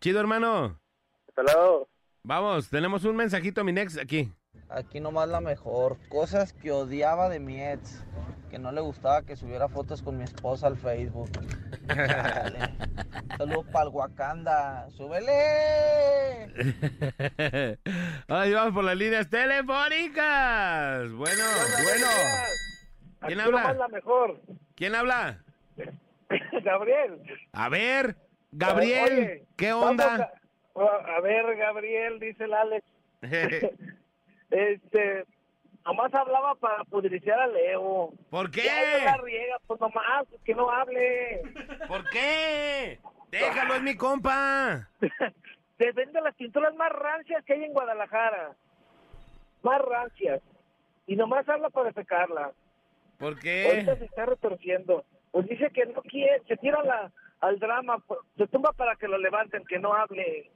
Chido, 0.00 0.18
hermano. 0.18 0.80
Hasta 1.28 1.42
luego. 1.44 1.88
Vamos, 2.24 2.68
tenemos 2.68 3.04
un 3.04 3.14
mensajito, 3.14 3.62
mi 3.62 3.72
next, 3.72 3.98
aquí. 3.98 4.32
Aquí 4.74 5.00
nomás 5.00 5.28
la 5.28 5.40
mejor. 5.40 5.98
Cosas 6.08 6.54
que 6.54 6.72
odiaba 6.72 7.28
de 7.28 7.40
mi 7.40 7.62
ex. 7.62 8.02
Que 8.50 8.58
no 8.58 8.72
le 8.72 8.80
gustaba 8.80 9.22
que 9.22 9.36
subiera 9.36 9.68
fotos 9.68 10.02
con 10.02 10.16
mi 10.16 10.24
esposa 10.24 10.66
al 10.66 10.76
Facebook. 10.76 11.30
Dale. 11.86 12.58
Saludos 13.38 13.66
para 13.72 13.84
el 13.84 13.90
Wakanda. 13.90 14.88
¡Súbele! 14.90 15.32
Ahí 18.28 18.52
vamos 18.52 18.74
por 18.74 18.84
las 18.84 18.96
líneas 18.96 19.28
telefónicas. 19.28 21.10
Bueno, 21.12 21.44
bueno. 21.82 22.06
¿Quién 23.26 23.40
habla? 23.40 23.74
la 23.74 23.88
mejor. 23.88 24.40
¿Quién 24.74 24.94
habla? 24.94 25.42
Gabriel. 26.64 27.22
A 27.52 27.68
ver, 27.68 28.16
Gabriel, 28.52 29.12
Oye, 29.12 29.44
¿qué 29.56 29.72
onda? 29.72 30.30
A, 30.74 31.16
a 31.16 31.20
ver, 31.20 31.56
Gabriel, 31.56 32.18
dice 32.20 32.44
el 32.44 32.54
Alex. 32.54 32.86
Este, 34.52 35.24
nomás 35.84 36.14
hablaba 36.14 36.54
para 36.56 36.84
pudriciar 36.84 37.40
a 37.40 37.46
Leo. 37.46 38.10
¿Por 38.30 38.50
qué? 38.50 38.62
Ya 38.64 39.04
la 39.04 39.16
riega, 39.16 39.56
pues 39.66 39.80
nomás, 39.80 40.26
que 40.44 40.54
no 40.54 40.70
hable. 40.70 41.42
¿Por 41.88 42.08
qué? 42.10 43.00
Déjalo, 43.30 43.74
es 43.74 43.82
mi 43.82 43.96
compa. 43.96 44.88
Te 45.78 45.92
vende 45.92 46.20
las 46.20 46.34
pinturas 46.36 46.74
más 46.76 46.92
rancias 46.92 47.44
que 47.44 47.54
hay 47.54 47.64
en 47.64 47.72
Guadalajara. 47.72 48.54
Más 49.62 49.80
rancias. 49.80 50.40
Y 51.06 51.16
nomás 51.16 51.48
habla 51.48 51.70
para 51.70 51.88
defecarla. 51.88 52.52
¿Por 53.18 53.34
Ahorita 53.34 53.42
qué? 53.42 53.96
se 53.98 54.04
está 54.04 54.26
retorciendo. 54.26 55.04
Pues 55.30 55.46
dice 55.48 55.70
que 55.70 55.86
no 55.86 56.02
quiere, 56.02 56.42
se 56.46 56.56
tira 56.58 56.82
la, 56.84 57.10
al 57.40 57.58
drama, 57.58 57.98
pues, 58.06 58.20
se 58.36 58.46
tumba 58.48 58.72
para 58.72 58.96
que 58.96 59.08
lo 59.08 59.18
levanten, 59.18 59.64
que 59.64 59.78
no 59.78 59.94
hable. 59.94 60.50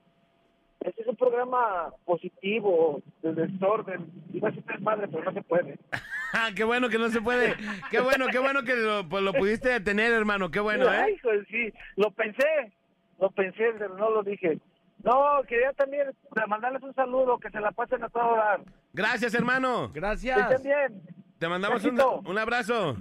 Este 0.81 1.01
es 1.01 1.07
un 1.07 1.15
programa 1.15 1.91
positivo, 2.05 3.01
de 3.21 3.33
desorden. 3.33 4.11
Iba 4.33 4.49
a 4.49 4.53
ser 4.53 4.81
madre, 4.81 5.07
pero 5.07 5.23
no 5.23 5.33
se 5.33 5.41
puede. 5.41 5.79
Ah, 6.33 6.49
qué 6.53 6.65
bueno 6.65 6.89
que 6.89 6.97
no 6.97 7.07
se 7.07 7.21
puede. 7.21 7.55
Qué 7.89 8.01
bueno, 8.01 8.25
qué 8.29 8.37
bueno 8.37 8.63
que 8.63 8.75
lo, 8.75 9.07
pues, 9.07 9.23
lo 9.23 9.31
pudiste 9.31 9.69
detener, 9.69 10.11
hermano. 10.11 10.51
Qué 10.51 10.59
bueno, 10.59 10.87
Ay, 10.89 11.11
¿eh? 11.11 11.15
hijo, 11.15 11.29
sí, 11.49 11.73
lo 11.95 12.11
pensé, 12.11 12.73
lo 13.17 13.31
pensé, 13.31 13.71
pero 13.77 13.95
no 13.95 14.09
lo 14.09 14.23
dije. 14.23 14.59
No, 15.03 15.41
quería 15.47 15.71
también 15.71 16.07
mandarles 16.49 16.83
un 16.83 16.93
saludo, 16.93 17.39
que 17.39 17.49
se 17.49 17.61
la 17.61 17.71
pasen 17.71 18.03
a 18.03 18.09
todo 18.09 18.35
dar. 18.35 18.61
Gracias, 18.91 19.33
hermano. 19.35 19.91
Que 19.93 20.01
Gracias. 20.01 20.51
estén 20.51 20.63
bien. 20.63 21.01
Te 21.39 21.47
mandamos 21.47 21.83
un 21.85 22.37
abrazo. 22.37 22.97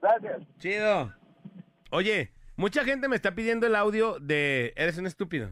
Gracias. 0.00 0.40
Chido. 0.58 1.12
Oye, 1.90 2.32
mucha 2.56 2.84
gente 2.84 3.08
me 3.08 3.16
está 3.16 3.34
pidiendo 3.34 3.66
el 3.66 3.74
audio 3.74 4.18
de 4.20 4.72
Eres 4.76 4.96
un 4.96 5.06
estúpido. 5.06 5.50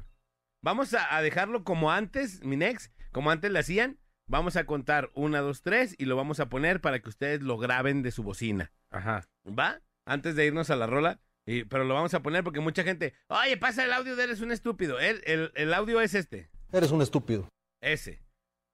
Vamos 0.63 0.95
a, 0.95 1.17
a 1.17 1.23
dejarlo 1.23 1.65
como 1.65 1.91
antes, 1.93 2.43
mi 2.45 2.57
next, 2.57 2.93
como 3.13 3.31
antes 3.31 3.51
le 3.51 3.59
hacían. 3.59 3.99
Vamos 4.31 4.57
a 4.57 4.65
contar 4.65 5.11
una, 5.15 5.41
dos, 5.41 5.63
tres 5.63 5.95
y 5.99 6.05
lo 6.05 6.15
vamos 6.17 6.39
a 6.41 6.49
poner 6.51 6.81
para 6.81 7.01
que 7.01 7.09
ustedes 7.09 7.43
lo 7.43 7.57
graben 7.57 8.03
de 8.03 8.11
su 8.11 8.23
bocina. 8.23 8.73
Ajá. 8.91 9.25
¿Va? 9.47 9.81
Antes 10.07 10.37
de 10.37 10.45
irnos 10.47 10.69
a 10.71 10.77
la 10.77 10.87
rola. 10.87 11.21
Y, 11.47 11.65
pero 11.65 11.85
lo 11.85 11.95
vamos 11.95 12.13
a 12.13 12.21
poner 12.21 12.45
porque 12.45 12.61
mucha 12.61 12.83
gente, 12.85 13.15
oye, 13.29 13.57
pasa 13.57 13.83
el 13.85 13.93
audio 13.95 14.17
de 14.17 14.25
Eres 14.25 14.43
un 14.43 14.53
estúpido. 14.53 15.01
El, 15.01 15.23
el- 15.25 15.51
el 15.55 15.73
audio 15.73 16.03
es 16.03 16.15
este. 16.15 16.51
Eres 16.73 16.91
un 16.91 17.01
estúpido. 17.01 17.49
Ese. 17.81 18.21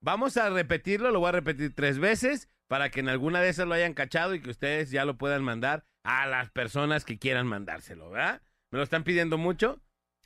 Vamos 0.02 0.36
a 0.36 0.50
repetirlo, 0.50 1.12
lo 1.12 1.20
voy 1.20 1.28
a 1.28 1.32
repetir 1.32 1.72
tres 1.74 1.98
veces 2.00 2.48
para 2.68 2.90
que 2.90 2.98
en 3.00 3.08
alguna 3.08 3.40
de 3.40 3.48
esas 3.50 3.68
lo 3.68 3.74
hayan 3.74 3.94
cachado 3.94 4.34
y 4.34 4.40
que 4.40 4.50
ustedes 4.50 4.90
ya 4.90 5.04
lo 5.04 5.16
puedan 5.16 5.44
mandar 5.44 5.84
a 6.04 6.26
las 6.26 6.50
personas 6.50 7.04
que 7.04 7.18
quieran 7.18 7.46
mandárselo, 7.46 8.10
¿verdad? 8.10 8.42
Me 8.72 8.78
lo 8.78 8.82
están 8.82 9.04
pidiendo 9.04 9.38
mucho. 9.38 9.80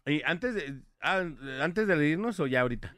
Y 0.07 0.23
antes 0.23 0.55
de, 0.55 0.81
ah, 1.01 1.25
antes 1.61 1.87
de 1.87 2.09
irnos 2.09 2.41
o 2.41 2.47
ya 2.47 2.63
ahorita. 2.63 2.95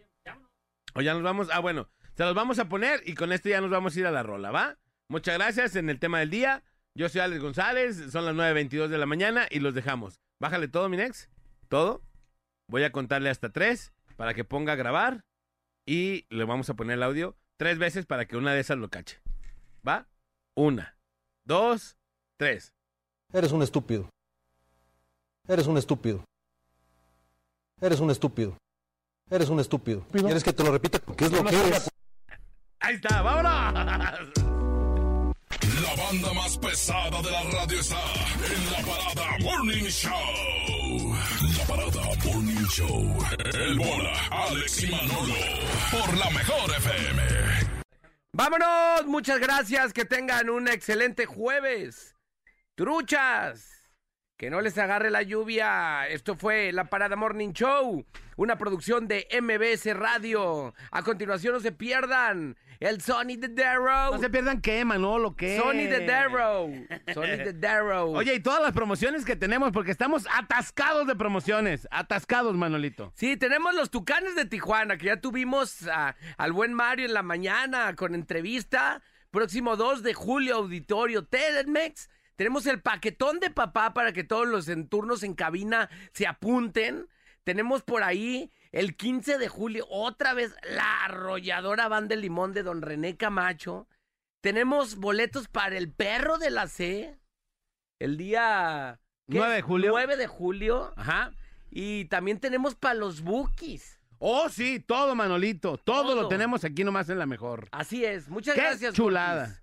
O 0.94 1.02
ya 1.02 1.14
nos 1.14 1.22
vamos, 1.22 1.48
ah, 1.52 1.60
bueno, 1.60 1.88
se 2.16 2.24
los 2.24 2.34
vamos 2.34 2.58
a 2.58 2.68
poner 2.68 3.02
y 3.06 3.14
con 3.14 3.32
esto 3.32 3.48
ya 3.48 3.60
nos 3.60 3.70
vamos 3.70 3.96
a 3.96 4.00
ir 4.00 4.06
a 4.06 4.10
la 4.10 4.22
rola, 4.22 4.50
¿va? 4.50 4.76
Muchas 5.08 5.36
gracias 5.38 5.76
en 5.76 5.88
el 5.88 5.98
tema 5.98 6.18
del 6.20 6.30
día. 6.30 6.62
Yo 6.94 7.08
soy 7.08 7.20
Alex 7.20 7.40
González, 7.40 8.10
son 8.10 8.24
las 8.24 8.34
9.22 8.34 8.88
de 8.88 8.98
la 8.98 9.06
mañana 9.06 9.46
y 9.50 9.60
los 9.60 9.74
dejamos. 9.74 10.20
Bájale 10.40 10.68
todo, 10.68 10.88
mi 10.88 10.96
nex. 10.96 11.30
Todo. 11.68 12.02
Voy 12.68 12.84
a 12.84 12.92
contarle 12.92 13.30
hasta 13.30 13.50
tres 13.50 13.92
para 14.16 14.34
que 14.34 14.44
ponga 14.44 14.72
a 14.74 14.76
grabar 14.76 15.24
y 15.86 16.26
le 16.30 16.44
vamos 16.44 16.68
a 16.70 16.74
poner 16.74 16.94
el 16.94 17.02
audio 17.02 17.36
tres 17.56 17.78
veces 17.78 18.06
para 18.06 18.26
que 18.26 18.36
una 18.36 18.52
de 18.52 18.60
esas 18.60 18.78
lo 18.78 18.90
cache. 18.90 19.20
¿Va? 19.86 20.08
Una, 20.56 20.96
dos, 21.44 21.96
tres. 22.36 22.72
Eres 23.32 23.52
un 23.52 23.62
estúpido. 23.62 24.10
Eres 25.48 25.66
un 25.66 25.78
estúpido. 25.78 26.24
Eres 27.80 28.00
un 28.00 28.10
estúpido. 28.10 28.58
Eres 29.30 29.48
un 29.48 29.60
estúpido. 29.60 30.04
¿Quieres 30.12 30.44
que 30.44 30.52
te 30.52 30.62
lo 30.62 30.72
repita? 30.72 30.98
¿Qué 31.16 31.24
es 31.24 31.32
lo 31.32 31.44
que 31.44 31.56
eres? 31.56 31.88
Ahí 32.80 32.94
está, 32.96 33.22
vámonos. 33.22 34.50
La 35.82 35.94
banda 35.96 36.32
más 36.34 36.58
pesada 36.58 37.22
de 37.22 37.30
la 37.30 37.42
radio 37.42 37.80
está 37.80 38.02
en 38.44 38.72
la 38.72 38.78
parada 38.78 39.38
Morning 39.40 39.84
Show. 39.84 41.14
La 41.56 41.64
parada 41.64 42.02
Morning 42.24 42.66
Show. 42.66 43.18
El 43.54 43.78
bola, 43.78 44.12
Alex 44.30 44.84
y 44.84 44.90
Manolo. 44.90 45.34
Por 45.90 46.16
la 46.16 46.30
mejor 46.30 46.70
FM. 46.70 47.22
Vámonos, 48.32 49.06
muchas 49.06 49.40
gracias, 49.40 49.92
que 49.92 50.04
tengan 50.04 50.50
un 50.50 50.68
excelente 50.68 51.26
jueves. 51.26 52.14
Truchas, 52.74 53.79
que 54.40 54.48
no 54.48 54.62
les 54.62 54.78
agarre 54.78 55.10
la 55.10 55.20
lluvia. 55.20 56.08
Esto 56.08 56.34
fue 56.34 56.72
La 56.72 56.84
Parada 56.86 57.14
Morning 57.14 57.52
Show, 57.52 58.06
una 58.38 58.56
producción 58.56 59.06
de 59.06 59.28
MBS 59.38 59.94
Radio. 59.94 60.72
A 60.90 61.02
continuación 61.02 61.52
no 61.52 61.60
se 61.60 61.72
pierdan 61.72 62.56
el 62.78 63.02
Sony 63.02 63.36
the 63.38 63.48
Darrow. 63.48 64.14
No 64.14 64.18
se 64.18 64.30
pierdan 64.30 64.62
qué, 64.62 64.82
Manolo, 64.86 65.36
qué. 65.36 65.58
Sony 65.58 65.90
the 65.90 66.06
Darrow. 66.06 66.72
Sony 67.12 67.36
the 67.44 67.52
Darrow. 67.52 68.16
Oye, 68.16 68.32
y 68.36 68.40
todas 68.40 68.62
las 68.62 68.72
promociones 68.72 69.26
que 69.26 69.36
tenemos, 69.36 69.72
porque 69.72 69.90
estamos 69.90 70.26
atascados 70.34 71.06
de 71.06 71.16
promociones. 71.16 71.86
Atascados, 71.90 72.56
Manolito. 72.56 73.12
Sí, 73.16 73.36
tenemos 73.36 73.74
los 73.74 73.90
Tucanes 73.90 74.36
de 74.36 74.46
Tijuana, 74.46 74.96
que 74.96 75.04
ya 75.08 75.20
tuvimos 75.20 75.86
a- 75.86 76.16
al 76.38 76.52
buen 76.52 76.72
Mario 76.72 77.04
en 77.04 77.12
la 77.12 77.22
mañana 77.22 77.94
con 77.94 78.14
entrevista. 78.14 79.02
Próximo 79.30 79.76
2 79.76 80.02
de 80.02 80.14
julio, 80.14 80.56
auditorio 80.56 81.26
TEDmex. 81.26 82.08
Tenemos 82.40 82.64
el 82.64 82.80
paquetón 82.80 83.38
de 83.38 83.50
papá 83.50 83.92
para 83.92 84.14
que 84.14 84.24
todos 84.24 84.48
los 84.48 84.66
en 84.70 84.88
turnos 84.88 85.22
en 85.24 85.34
cabina 85.34 85.90
se 86.14 86.26
apunten. 86.26 87.06
Tenemos 87.44 87.82
por 87.82 88.02
ahí 88.02 88.50
el 88.72 88.96
15 88.96 89.36
de 89.36 89.46
julio, 89.48 89.86
otra 89.90 90.32
vez, 90.32 90.56
la 90.62 91.04
arrolladora 91.04 91.86
banda 91.88 92.16
de 92.16 92.22
limón 92.22 92.54
de 92.54 92.62
don 92.62 92.80
René 92.80 93.18
Camacho. 93.18 93.88
Tenemos 94.40 94.96
boletos 94.96 95.48
para 95.48 95.76
el 95.76 95.92
perro 95.92 96.38
de 96.38 96.48
la 96.48 96.66
C. 96.66 97.20
El 97.98 98.16
día... 98.16 99.02
¿qué? 99.28 99.36
9 99.36 99.56
de 99.56 99.60
julio. 99.60 99.90
9 99.90 100.16
de 100.16 100.26
julio. 100.26 100.94
Ajá. 100.96 101.32
Y 101.70 102.06
también 102.06 102.40
tenemos 102.40 102.74
para 102.74 102.94
los 102.94 103.20
bookies. 103.20 104.00
Oh, 104.18 104.48
sí, 104.48 104.80
todo, 104.80 105.14
Manolito. 105.14 105.76
Todo, 105.76 106.04
Todo. 106.04 106.22
lo 106.22 106.28
tenemos 106.28 106.64
aquí 106.64 106.84
nomás 106.84 107.10
en 107.10 107.18
la 107.18 107.26
mejor. 107.26 107.68
Así 107.70 108.02
es. 108.02 108.30
Muchas 108.30 108.54
Qué 108.54 108.62
gracias. 108.62 108.94
chulada. 108.94 109.44
Bookies. 109.44 109.62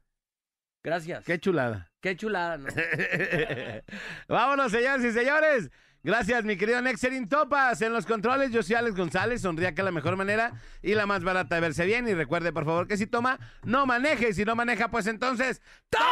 Gracias. 0.83 1.25
Qué 1.25 1.39
chulada. 1.39 1.86
Qué 2.01 2.15
chulada, 2.15 2.57
¿no? 2.57 2.67
Vámonos, 4.27 4.71
señores 4.71 5.03
y 5.05 5.11
señores. 5.11 5.71
Gracias, 6.03 6.43
mi 6.45 6.55
querido 6.55 6.81
Nexerin 6.81 7.27
Topas. 7.27 7.81
En 7.81 7.91
los 7.91 8.05
controles, 8.05 8.51
yo 8.51 8.61
soy 8.63 8.75
Alex 8.75 8.95
González. 8.95 9.41
Sonría 9.41 9.73
que 9.73 9.83
la 9.83 9.91
mejor 9.91 10.15
manera 10.15 10.53
y 10.81 10.93
la 10.93 11.05
más 11.05 11.23
barata 11.23 11.55
de 11.55 11.61
verse 11.61 11.85
bien. 11.85 12.07
Y 12.07 12.13
recuerde, 12.13 12.53
por 12.53 12.65
favor, 12.65 12.87
que 12.87 12.97
si 12.97 13.07
toma, 13.07 13.39
no 13.63 13.85
maneje. 13.85 14.29
Y 14.29 14.33
si 14.33 14.45
no 14.45 14.55
maneja, 14.55 14.89
pues 14.89 15.07
entonces, 15.07 15.61
¡tome! 15.89 16.03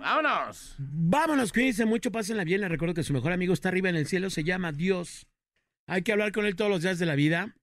¡Vámonos! 0.00 0.74
Vámonos, 0.78 1.52
cuídense 1.52 1.86
mucho, 1.86 2.10
pásenla 2.10 2.44
bien. 2.44 2.60
Les 2.60 2.70
recuerdo 2.70 2.94
que 2.94 3.04
su 3.04 3.12
mejor 3.12 3.32
amigo 3.32 3.54
está 3.54 3.68
arriba 3.68 3.88
en 3.88 3.96
el 3.96 4.06
cielo, 4.06 4.28
se 4.28 4.44
llama 4.44 4.72
Dios. 4.72 5.28
Hay 5.86 6.02
que 6.02 6.12
hablar 6.12 6.32
con 6.32 6.44
él 6.44 6.56
todos 6.56 6.70
los 6.70 6.82
días 6.82 6.98
de 6.98 7.06
la 7.06 7.14
vida 7.14 7.54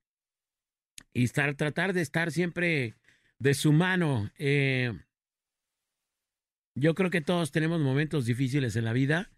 y 1.14 1.26
estar, 1.26 1.54
tratar 1.56 1.94
de 1.94 2.02
estar 2.02 2.32
siempre 2.32 2.96
de 3.38 3.54
su 3.54 3.74
mano. 3.74 4.32
Eh, 4.38 4.94
yo 6.80 6.96
creo 6.96 7.10
que 7.10 7.22
todos 7.22 7.52
tenemos 7.52 7.82
momentos 7.82 8.26
difíciles 8.26 8.76
en 8.76 8.86
la 8.86 8.94
vida 8.94 9.30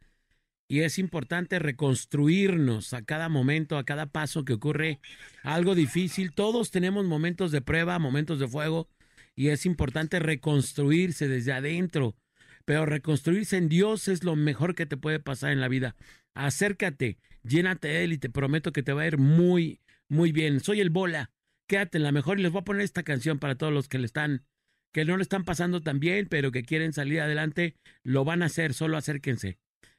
y 0.68 0.82
es 0.82 1.00
importante 1.00 1.60
reconstruirnos 1.60 2.94
a 2.94 3.02
cada 3.04 3.28
momento, 3.28 3.78
a 3.78 3.84
cada 3.84 4.06
paso 4.06 4.46
que 4.46 4.54
ocurre 4.54 5.02
algo 5.44 5.76
difícil. 5.76 6.34
Todos 6.34 6.72
tenemos 6.72 7.06
momentos 7.06 7.52
de 7.52 7.62
prueba, 7.62 8.00
momentos 8.00 8.40
de 8.40 8.48
fuego 8.48 8.88
y 9.36 9.50
es 9.50 9.66
importante 9.66 10.20
reconstruirse 10.20 11.28
desde 11.28 11.52
adentro. 11.52 12.16
Pero 12.64 12.86
reconstruirse 12.86 13.58
en 13.58 13.70
Dios 13.70 14.08
es 14.08 14.24
lo 14.24 14.36
mejor 14.36 14.76
que 14.76 14.86
te 14.86 14.96
puede 14.96 15.20
pasar 15.20 15.52
en 15.52 15.60
la 15.60 15.68
vida. 15.68 15.96
Acércate, 16.36 17.18
llénate 17.44 17.90
de 17.90 18.04
Él 18.06 18.14
y 18.14 18.18
te 18.18 18.30
prometo 18.30 18.72
que 18.72 18.84
te 18.84 18.94
va 18.94 19.02
a 19.02 19.08
ir 19.08 19.18
muy, 19.18 19.82
muy 20.08 20.32
bien. 20.32 20.62
Soy 20.62 20.80
el 20.80 20.90
Bola. 20.90 21.32
Quédate 21.68 21.98
en 21.98 22.04
la 22.04 22.12
mejor 22.12 22.40
y 22.40 22.44
les 22.44 22.52
voy 22.52 22.62
a 22.62 22.66
poner 22.66 22.84
esta 22.84 23.04
canción 23.04 23.40
para 23.40 23.56
todos 23.56 23.74
los 23.74 23.88
que 23.88 23.98
le 23.98 24.06
están, 24.06 24.46
que 24.92 25.06
no 25.06 25.18
le 25.18 25.24
están 25.24 25.44
pasando 25.44 25.82
tan 25.82 26.00
bien, 26.00 26.28
pero 26.30 26.52
que 26.52 26.64
quieren 26.64 26.94
salir 26.94 27.22
adelante. 27.22 27.76
Lo 28.04 28.24
van 28.26 28.44
a 28.44 28.48
hacer, 28.48 28.74
solo 28.74 28.98
acérquense 28.98 29.58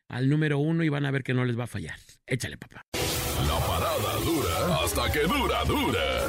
al 0.09 0.29
número 0.29 0.59
uno 0.59 0.85
y 0.85 0.89
van 0.89 1.07
a 1.07 1.11
ver 1.11 1.23
que 1.23 1.35
no 1.35 1.45
les 1.45 1.59
va 1.59 1.65
a 1.65 1.67
fallar. 1.67 1.97
Échale, 2.27 2.59
papá. 2.59 2.85
La 2.93 3.59
parada 3.67 4.17
dura 4.25 4.85
hasta 4.85 5.11
que 5.11 5.21
dura, 5.21 5.65
dura. 5.65 6.27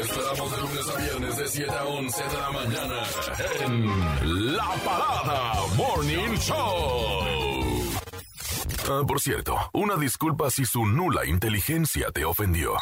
Esperamos 0.00 0.50
de 0.50 0.62
lunes 0.62 0.88
a 0.88 1.00
viernes 1.00 1.36
de 1.38 1.46
7 1.46 1.70
a 1.70 1.84
11 1.84 2.22
de 2.22 2.34
la 2.34 2.50
mañana 2.50 3.02
en 3.64 4.56
La 4.56 4.74
Parada 4.84 5.52
Morning 5.76 6.36
Show. 6.38 7.36
Ah, 8.88 9.02
por 9.06 9.20
cierto, 9.20 9.56
una 9.74 9.96
disculpa 9.96 10.50
si 10.50 10.64
su 10.64 10.86
nula 10.86 11.26
inteligencia 11.26 12.10
te 12.12 12.24
ofendió. 12.24 12.74